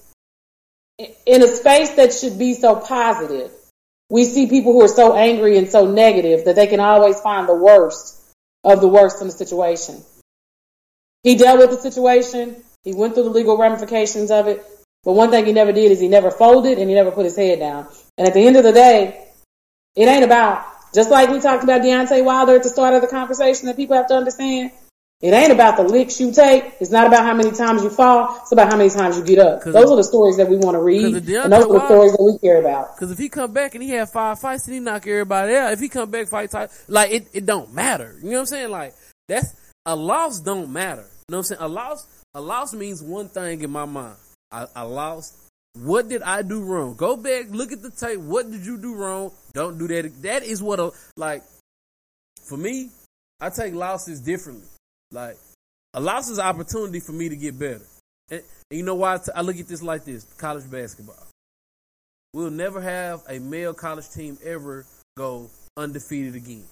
in 1.25 1.43
a 1.43 1.47
space 1.47 1.91
that 1.91 2.13
should 2.13 2.39
be 2.39 2.55
so 2.55 2.75
positive, 2.75 3.51
we 4.09 4.25
see 4.25 4.47
people 4.47 4.73
who 4.73 4.81
are 4.81 4.89
so 4.89 5.15
angry 5.15 5.57
and 5.57 5.69
so 5.69 5.85
negative 5.89 6.45
that 6.45 6.55
they 6.55 6.67
can 6.67 6.79
always 6.79 7.19
find 7.21 7.47
the 7.47 7.55
worst 7.55 8.19
of 8.63 8.81
the 8.81 8.88
worst 8.88 9.21
in 9.21 9.27
the 9.27 9.33
situation. 9.33 10.03
He 11.23 11.36
dealt 11.36 11.60
with 11.60 11.71
the 11.71 11.77
situation. 11.77 12.63
He 12.84 12.93
went 12.93 13.13
through 13.13 13.23
the 13.23 13.29
legal 13.29 13.58
ramifications 13.58 14.32
of 14.32 14.47
it. 14.47 14.65
But 15.03 15.13
one 15.13 15.32
thing 15.32 15.45
he 15.45 15.53
never 15.53 15.71
did 15.71 15.91
is 15.91 15.99
he 15.99 16.08
never 16.08 16.32
folded 16.32 16.77
and 16.77 16.89
he 16.89 16.95
never 16.95 17.12
put 17.12 17.25
his 17.25 17.36
head 17.36 17.60
down. 17.60 17.88
And 18.17 18.27
at 18.27 18.34
the 18.34 18.45
end 18.45 18.58
of 18.58 18.63
the 18.63 18.73
day, 18.73 19.27
it 19.95 20.05
ain't 20.05 20.23
about, 20.25 20.65
just 20.93 21.10
like 21.10 21.29
we 21.29 21.39
talked 21.39 21.63
about 21.63 21.82
Deontay 21.82 22.23
Wilder 22.23 22.55
at 22.55 22.63
the 22.63 22.69
start 22.69 22.93
of 22.93 23.01
the 23.01 23.08
conversation 23.08 23.67
that 23.67 23.75
people 23.75 23.95
have 23.95 24.08
to 24.08 24.15
understand. 24.15 24.71
It 25.21 25.34
ain't 25.34 25.51
about 25.51 25.75
the 25.75 25.84
licks 25.84 26.21
you 26.21 26.32
take. 26.32 26.75
It's 26.79 26.91
not 26.91 27.05
about 27.05 27.25
how 27.25 27.34
many 27.34 27.51
times 27.51 27.84
you 27.84 27.89
fall. 27.89 28.39
It's 28.41 28.53
about 28.53 28.71
how 28.71 28.77
many 28.77 28.89
times 28.89 29.17
you 29.17 29.23
get 29.23 29.39
up. 29.39 29.63
Those 29.63 29.91
are 29.91 29.97
the 29.97 30.03
stories 30.03 30.38
that 30.38 30.47
we 30.47 30.55
want 30.55 30.75
to 30.75 30.82
read. 30.82 31.13
And 31.13 31.51
those 31.51 31.65
are 31.65 31.73
the 31.73 31.86
stories 31.88 32.13
that 32.13 32.23
we 32.23 32.38
care 32.39 32.62
about. 32.62 32.95
Cause 32.95 33.12
if 33.12 33.17
he 33.17 33.27
come 33.27 33.51
back 33.51 33.75
and 33.75 33.84
he 33.84 33.89
had 33.89 34.10
five 34.10 34.39
fights 34.39 34.65
and 34.65 34.75
he 34.75 34.79
knock 34.79 35.05
everybody 35.05 35.55
out, 35.55 35.73
if 35.73 35.82
he 35.82 35.89
come 35.89 36.10
back 36.10 36.27
fight 36.27 36.53
like 36.88 37.12
it, 37.12 37.27
it 37.34 37.45
don't 37.45 37.73
matter. 37.73 38.15
You 38.21 38.29
know 38.29 38.36
what 38.36 38.39
I'm 38.39 38.45
saying? 38.45 38.71
Like 38.71 38.93
that's, 39.27 39.53
a 39.85 39.95
loss 39.95 40.39
don't 40.39 40.71
matter. 40.71 41.01
You 41.01 41.31
know 41.31 41.37
what 41.37 41.37
I'm 41.37 41.43
saying? 41.43 41.61
A 41.61 41.67
loss, 41.67 42.07
a 42.33 42.41
loss 42.41 42.73
means 42.73 43.01
one 43.01 43.29
thing 43.29 43.61
in 43.61 43.71
my 43.71 43.85
mind. 43.85 44.15
I, 44.51 44.65
I 44.75 44.81
lost. 44.83 45.35
What 45.73 46.09
did 46.09 46.23
I 46.23 46.41
do 46.41 46.61
wrong? 46.63 46.95
Go 46.95 47.15
back, 47.15 47.45
look 47.49 47.71
at 47.71 47.81
the 47.81 47.91
tape. 47.91 48.19
What 48.19 48.49
did 48.51 48.65
you 48.65 48.77
do 48.77 48.95
wrong? 48.95 49.31
Don't 49.53 49.77
do 49.77 49.87
that. 49.87 50.21
That 50.23 50.43
is 50.43 50.61
what 50.61 50.79
a, 50.79 50.91
like, 51.15 51.43
for 52.43 52.57
me, 52.57 52.89
I 53.39 53.49
take 53.49 53.73
losses 53.73 54.19
differently. 54.19 54.67
Like, 55.11 55.37
a 55.93 55.99
loss 55.99 56.29
is 56.29 56.39
an 56.39 56.45
opportunity 56.45 56.99
for 56.99 57.11
me 57.11 57.29
to 57.29 57.35
get 57.35 57.57
better. 57.57 57.85
And, 58.29 58.41
and 58.69 58.77
you 58.79 58.83
know 58.83 58.95
why 58.95 59.15
I, 59.15 59.17
t- 59.17 59.31
I 59.35 59.41
look 59.41 59.57
at 59.57 59.67
this 59.67 59.81
like 59.81 60.05
this? 60.05 60.23
College 60.37 60.69
basketball. 60.69 61.27
We'll 62.33 62.51
never 62.51 62.81
have 62.81 63.21
a 63.27 63.39
male 63.39 63.73
college 63.73 64.09
team 64.09 64.37
ever 64.43 64.85
go 65.17 65.49
undefeated 65.77 66.35
again. 66.35 66.65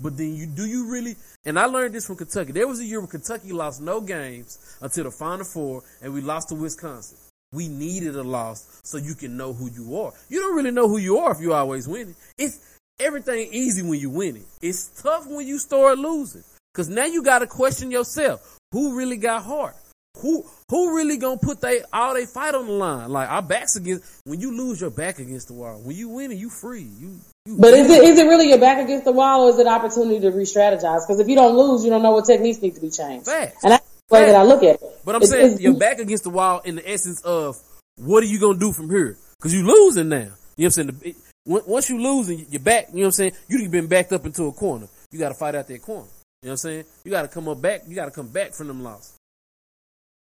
But 0.00 0.16
then 0.16 0.36
you 0.36 0.46
do 0.46 0.64
you 0.64 0.90
really? 0.90 1.16
And 1.44 1.58
I 1.58 1.66
learned 1.66 1.94
this 1.94 2.06
from 2.06 2.16
Kentucky. 2.16 2.52
There 2.52 2.68
was 2.68 2.80
a 2.80 2.84
year 2.84 3.00
where 3.00 3.08
Kentucky 3.08 3.52
lost 3.52 3.80
no 3.80 4.00
games 4.00 4.76
until 4.80 5.04
the 5.04 5.10
Final 5.10 5.44
Four, 5.44 5.82
and 6.00 6.12
we 6.12 6.20
lost 6.20 6.50
to 6.50 6.54
Wisconsin. 6.54 7.18
We 7.52 7.68
needed 7.68 8.14
a 8.14 8.22
loss 8.22 8.80
so 8.84 8.98
you 8.98 9.14
can 9.14 9.36
know 9.36 9.52
who 9.52 9.70
you 9.70 9.98
are. 9.98 10.12
You 10.28 10.40
don't 10.40 10.54
really 10.54 10.70
know 10.70 10.86
who 10.86 10.98
you 10.98 11.18
are 11.18 11.32
if 11.32 11.40
you 11.40 11.52
always 11.52 11.88
winning. 11.88 12.14
It's 12.36 12.78
everything 13.00 13.48
easy 13.52 13.82
when 13.82 13.98
you 13.98 14.10
winning. 14.10 14.44
It's 14.60 15.02
tough 15.02 15.26
when 15.26 15.46
you 15.46 15.58
start 15.58 15.98
losing. 15.98 16.44
Cause 16.74 16.88
now 16.88 17.06
you 17.06 17.22
gotta 17.22 17.46
question 17.46 17.90
yourself. 17.90 18.58
Who 18.72 18.96
really 18.96 19.16
got 19.16 19.42
heart? 19.42 19.74
Who 20.18 20.44
who 20.68 20.96
really 20.96 21.16
gonna 21.16 21.38
put 21.38 21.60
they 21.60 21.82
all 21.92 22.14
they 22.14 22.26
fight 22.26 22.54
on 22.54 22.66
the 22.66 22.72
line? 22.72 23.08
Like 23.08 23.30
our 23.30 23.42
backs 23.42 23.76
against 23.76 24.20
when 24.24 24.40
you 24.40 24.56
lose 24.56 24.80
your 24.80 24.90
back 24.90 25.18
against 25.18 25.48
the 25.48 25.54
wall. 25.54 25.80
When 25.82 25.96
you 25.96 26.08
win, 26.08 26.30
you 26.32 26.50
free. 26.50 26.82
You 26.82 27.18
But 27.56 27.74
is 27.74 27.90
it 27.90 28.04
is 28.04 28.18
it 28.18 28.24
really 28.26 28.48
your 28.48 28.58
back 28.58 28.78
against 28.82 29.04
the 29.04 29.12
wall 29.12 29.46
or 29.46 29.50
is 29.50 29.58
it 29.58 29.62
an 29.66 29.72
opportunity 29.72 30.20
to 30.20 30.30
re-strategize? 30.30 31.06
Because 31.06 31.20
if 31.20 31.28
you 31.28 31.34
don't 31.34 31.56
lose, 31.56 31.84
you 31.84 31.90
don't 31.90 32.02
know 32.02 32.12
what 32.12 32.26
techniques 32.26 32.60
need 32.60 32.74
to 32.74 32.80
be 32.80 32.90
changed. 32.90 33.26
Facts. 33.26 33.62
And 33.64 33.72
that's 33.72 33.84
the 34.08 34.14
way 34.14 34.26
that 34.26 34.36
I 34.36 34.42
look 34.42 34.62
at 34.62 34.82
it. 34.82 35.00
But 35.04 35.14
I'm 35.14 35.22
It's- 35.22 35.30
saying 35.30 35.46
it's- 35.46 35.60
your 35.60 35.74
back 35.74 35.98
against 35.98 36.24
the 36.24 36.30
wall 36.30 36.60
in 36.64 36.76
the 36.76 36.90
essence 36.90 37.20
of 37.22 37.56
what 37.96 38.22
are 38.22 38.26
you 38.26 38.38
gonna 38.38 38.58
do 38.58 38.72
from 38.72 38.90
here? 38.90 39.16
Cause 39.40 39.54
you're 39.54 39.64
losing 39.64 40.08
now. 40.08 40.16
You 40.16 40.24
know 40.26 40.32
what 40.56 40.78
I'm 40.78 41.00
saying? 41.00 41.14
Once 41.46 41.88
you 41.88 41.98
losing, 42.02 42.46
you're 42.50 42.60
back. 42.60 42.88
You 42.88 42.96
know 42.96 43.00
what 43.02 43.06
I'm 43.06 43.12
saying? 43.12 43.32
You've 43.48 43.70
been 43.70 43.86
backed 43.86 44.12
up 44.12 44.26
into 44.26 44.46
a 44.46 44.52
corner. 44.52 44.88
You 45.10 45.18
got 45.18 45.28
to 45.30 45.34
fight 45.34 45.54
out 45.54 45.66
that 45.68 45.82
corner. 45.82 46.02
You 46.42 46.48
know 46.48 46.50
what 46.50 46.50
I'm 46.50 46.56
saying? 46.58 46.84
You 47.04 47.10
got 47.10 47.22
to 47.22 47.28
come 47.28 47.48
up 47.48 47.62
back. 47.62 47.82
You 47.86 47.94
got 47.94 48.04
to 48.06 48.10
come 48.10 48.28
back 48.28 48.52
from 48.52 48.68
them 48.68 48.82
losses. 48.82 49.14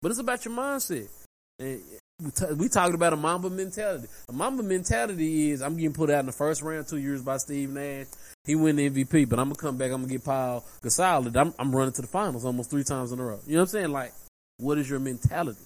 But 0.02 0.12
it's 0.12 0.20
about 0.20 0.46
your 0.46 0.54
mindset. 0.54 1.08
And 1.58 1.82
we, 2.56 2.69
talking 2.69 2.95
about 2.95 3.13
a 3.13 3.17
Mamba 3.17 3.49
mentality. 3.49 4.08
A 4.30 4.34
Mamba 4.34 4.63
mentality 4.63 5.51
is 5.51 5.62
I'm 5.62 5.75
getting 5.75 5.93
put 5.93 6.10
out 6.10 6.21
in 6.21 6.25
the 6.28 6.32
first 6.32 6.62
round 6.62 6.88
two 6.88 6.97
years 6.97 7.21
by 7.21 7.38
Steve 7.38 7.69
Nash. 7.69 8.08
He 8.45 8.56
win 8.56 8.78
the 8.78 8.89
MVP, 8.89 9.28
but 9.28 9.38
I'm 9.39 9.49
gonna 9.49 9.56
come 9.56 9.78
back. 9.78 9.91
I'm 9.91 10.01
gonna 10.01 10.13
get 10.13 10.23
Paul 10.23 10.63
Gasol. 10.82 11.36
I'm, 11.36 11.54
I'm 11.60 11.75
running 11.75 11.93
to 11.93 12.01
the 12.01 12.08
finals 12.08 12.45
almost 12.45 12.69
three 12.69 12.84
times 12.84 13.12
in 13.12 13.19
a 13.19 13.23
row. 13.23 13.39
You 13.45 13.54
know 13.54 13.62
what 13.62 13.63
I'm 13.63 13.67
saying? 13.67 13.91
Like, 13.91 14.13
what 14.58 14.78
is 14.78 14.89
your 14.89 14.99
mentality? 14.99 15.60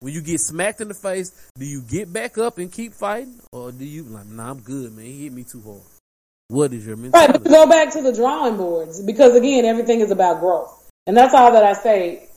When 0.00 0.12
you 0.12 0.20
get 0.20 0.40
smacked 0.40 0.80
in 0.80 0.88
the 0.88 0.94
face, 0.94 1.32
do 1.58 1.64
you 1.64 1.82
get 1.82 2.12
back 2.12 2.38
up 2.38 2.58
and 2.58 2.70
keep 2.70 2.92
fighting, 2.94 3.40
or 3.50 3.72
do 3.72 3.84
you 3.84 4.04
like, 4.04 4.26
nah, 4.26 4.50
I'm 4.50 4.60
good, 4.60 4.92
man. 4.92 5.06
He 5.06 5.24
hit 5.24 5.32
me 5.32 5.42
too 5.42 5.62
hard. 5.62 5.80
What 6.48 6.72
is 6.72 6.86
your 6.86 6.96
mentality? 6.96 7.32
but 7.32 7.50
go 7.50 7.66
back 7.66 7.92
to 7.94 8.02
the 8.02 8.12
drawing 8.12 8.56
boards 8.56 9.02
because 9.02 9.34
again, 9.34 9.64
everything 9.64 10.00
is 10.00 10.12
about 10.12 10.38
growth, 10.38 10.88
and 11.08 11.16
that's 11.16 11.34
all 11.34 11.50
that 11.52 11.64
I 11.64 11.72
say 11.72 12.28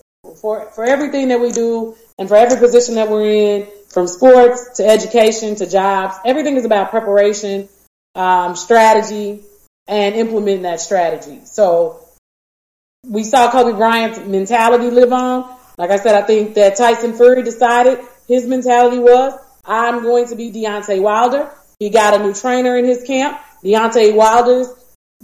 for 0.42 0.72
for 0.72 0.86
everything 0.86 1.28
that 1.28 1.40
we 1.40 1.52
do 1.52 1.96
and 2.20 2.28
for 2.28 2.36
every 2.36 2.60
position 2.60 2.96
that 2.96 3.10
we're 3.10 3.26
in, 3.26 3.68
from 3.88 4.06
sports 4.08 4.78
to 4.78 4.86
education 4.86 5.56
to 5.56 5.68
jobs. 5.68 6.16
Everything 6.24 6.58
is 6.58 6.66
about 6.66 6.92
preparation, 6.92 7.68
um, 8.14 8.56
strategy, 8.56 9.42
and 9.88 10.16
implementing 10.16 10.64
that 10.64 10.80
strategy. 10.80 11.42
So 11.46 12.06
we 13.04 13.24
saw 13.24 13.50
Kobe 13.50 13.76
Bryant's 13.76 14.20
mentality 14.20 14.92
live 14.92 15.12
on. 15.12 15.58
Like 15.78 15.92
I 15.92 15.98
said, 15.98 16.14
I 16.14 16.28
think 16.28 16.56
that 16.56 16.76
Tyson 16.76 17.14
Fury 17.14 17.42
decided 17.42 18.00
his 18.28 18.46
mentality 18.46 19.00
was, 19.00 19.34
I'm 19.66 20.04
going 20.04 20.28
to 20.28 20.36
be 20.36 20.52
Deontay 20.52 21.02
Wilder. 21.02 21.50
He 21.80 21.90
got 21.90 22.20
a 22.20 22.24
new 22.24 22.34
trainer 22.34 22.78
in 22.78 22.86
his 22.86 23.04
camp. 23.04 23.40
Deontay 23.64 24.14
Wilder's 24.14 24.68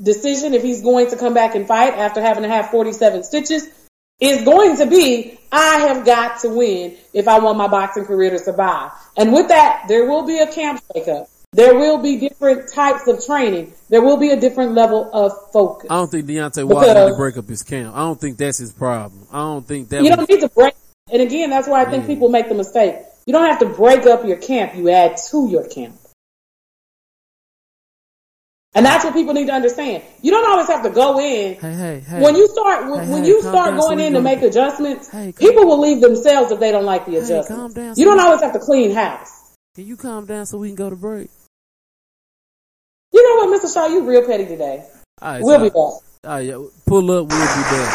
decision, 0.02 0.54
if 0.54 0.64
he's 0.64 0.82
going 0.82 1.10
to 1.10 1.18
come 1.18 1.34
back 1.34 1.56
and 1.56 1.68
fight 1.68 1.94
after 1.94 2.22
having 2.22 2.44
to 2.44 2.50
have 2.50 2.70
47 2.72 3.24
stitches, 3.24 3.68
is 4.20 4.44
going 4.44 4.78
to 4.78 4.86
be, 4.86 5.38
I 5.52 5.88
have 5.88 6.06
got 6.06 6.40
to 6.42 6.50
win 6.50 6.98
if 7.14 7.28
I 7.28 7.40
want 7.40 7.58
my 7.58 7.68
boxing 7.68 8.06
career 8.06 8.32
to 8.32 8.40
survive. 8.40 8.92
And 9.18 9.34
with 9.34 9.50
that, 9.50 9.86
there 9.88 10.10
will 10.10 10.26
be 10.26 10.40
a 10.40 10.52
camp 10.52 10.82
shakeup. 10.94 11.28
There 11.54 11.76
will 11.76 12.00
be 12.00 12.18
different 12.18 12.70
types 12.74 13.08
of 13.08 13.26
training. 13.26 13.74
There 13.90 14.02
will 14.02 14.18
be 14.18 14.32
a 14.32 14.40
different 14.40 14.74
level 14.74 15.10
of 15.14 15.32
focus. 15.54 15.88
I 15.90 15.96
don't 15.96 16.12
think 16.12 16.26
Deontay 16.26 16.66
Wilder 16.66 17.06
need 17.06 17.12
to 17.12 17.16
break 17.16 17.38
up 17.38 17.48
his 17.48 17.64
camp. 17.64 17.96
I 17.96 18.00
don't 18.00 18.20
think 18.20 18.38
that's 18.38 18.58
his 18.58 18.74
problem. 18.74 19.26
I 19.32 19.38
don't 19.38 19.66
think 19.66 19.90
that. 19.90 20.04
You 20.04 20.10
was- 20.10 20.18
don't 20.18 20.30
need 20.30 20.42
to 20.42 20.50
break. 20.50 20.74
And 21.12 21.22
again, 21.22 21.52
that's 21.52 21.68
why 21.68 21.84
I 21.84 21.86
think 21.86 22.08
people 22.08 22.30
make 22.30 22.50
the 22.50 22.56
mistake. 22.56 22.96
You 23.26 23.34
don't 23.34 23.46
have 23.46 23.60
to 23.60 23.68
break 23.68 24.06
up 24.06 24.26
your 24.26 24.38
camp. 24.38 24.76
You 24.76 24.90
add 24.90 25.18
to 25.30 25.48
your 25.48 25.68
camp. 25.68 25.96
And 28.76 28.86
that's 28.86 29.06
what 29.06 29.14
people 29.14 29.34
need 29.34 29.48
to 29.48 29.54
understand. 29.54 30.04
You 30.22 30.32
don't 30.32 30.46
always 30.50 30.68
have 30.68 30.84
to 30.84 30.90
go 30.90 31.18
in. 31.20 31.56
hey, 31.56 31.74
hey, 31.74 32.00
hey. 32.06 32.22
When 32.22 32.36
you 32.36 32.48
start, 32.50 32.92
when, 32.92 33.10
when 33.10 33.24
you 33.24 33.42
start 33.42 33.72
down 33.72 33.80
going 33.80 34.00
in 34.02 34.14
to 34.14 34.22
make 34.22 34.42
adjustments, 34.42 35.10
calm- 35.10 35.32
people 35.32 35.66
will 35.66 35.80
leave 35.80 36.02
themselves 36.02 36.52
if 36.52 36.60
they 36.60 36.72
don't 36.72 36.84
like 36.84 37.06
the 37.06 37.14
calm 37.14 37.24
adjustments. 37.24 37.74
down 37.74 37.88
you 37.90 37.96
so 37.96 38.04
don't 38.04 38.18
we- 38.18 38.24
always 38.24 38.42
have 38.42 38.52
to 38.54 38.60
clean 38.60 38.92
house. 38.94 39.54
Can 39.76 39.88
you 39.88 39.96
calm 39.96 40.26
down 40.26 40.46
so 40.46 40.58
we 40.58 40.68
can 40.68 40.76
go 40.76 40.90
to 40.90 40.96
break? 40.98 41.30
You 43.14 43.24
know 43.24 43.46
what, 43.50 43.62
Mr. 43.62 43.74
Shaw, 43.74 43.88
you 43.88 44.04
real 44.06 44.26
petty 44.26 44.46
today. 44.46 44.84
All 45.22 45.32
right, 45.32 45.42
We'll 45.42 45.58
so- 45.58 45.64
be 45.64 45.70
back. 45.70 45.76
All 45.76 46.02
right, 46.26 46.46
yeah, 46.46 46.58
pull 46.86 47.12
up. 47.12 47.28
We'll 47.28 47.56
be 47.56 47.62
back. 47.62 47.94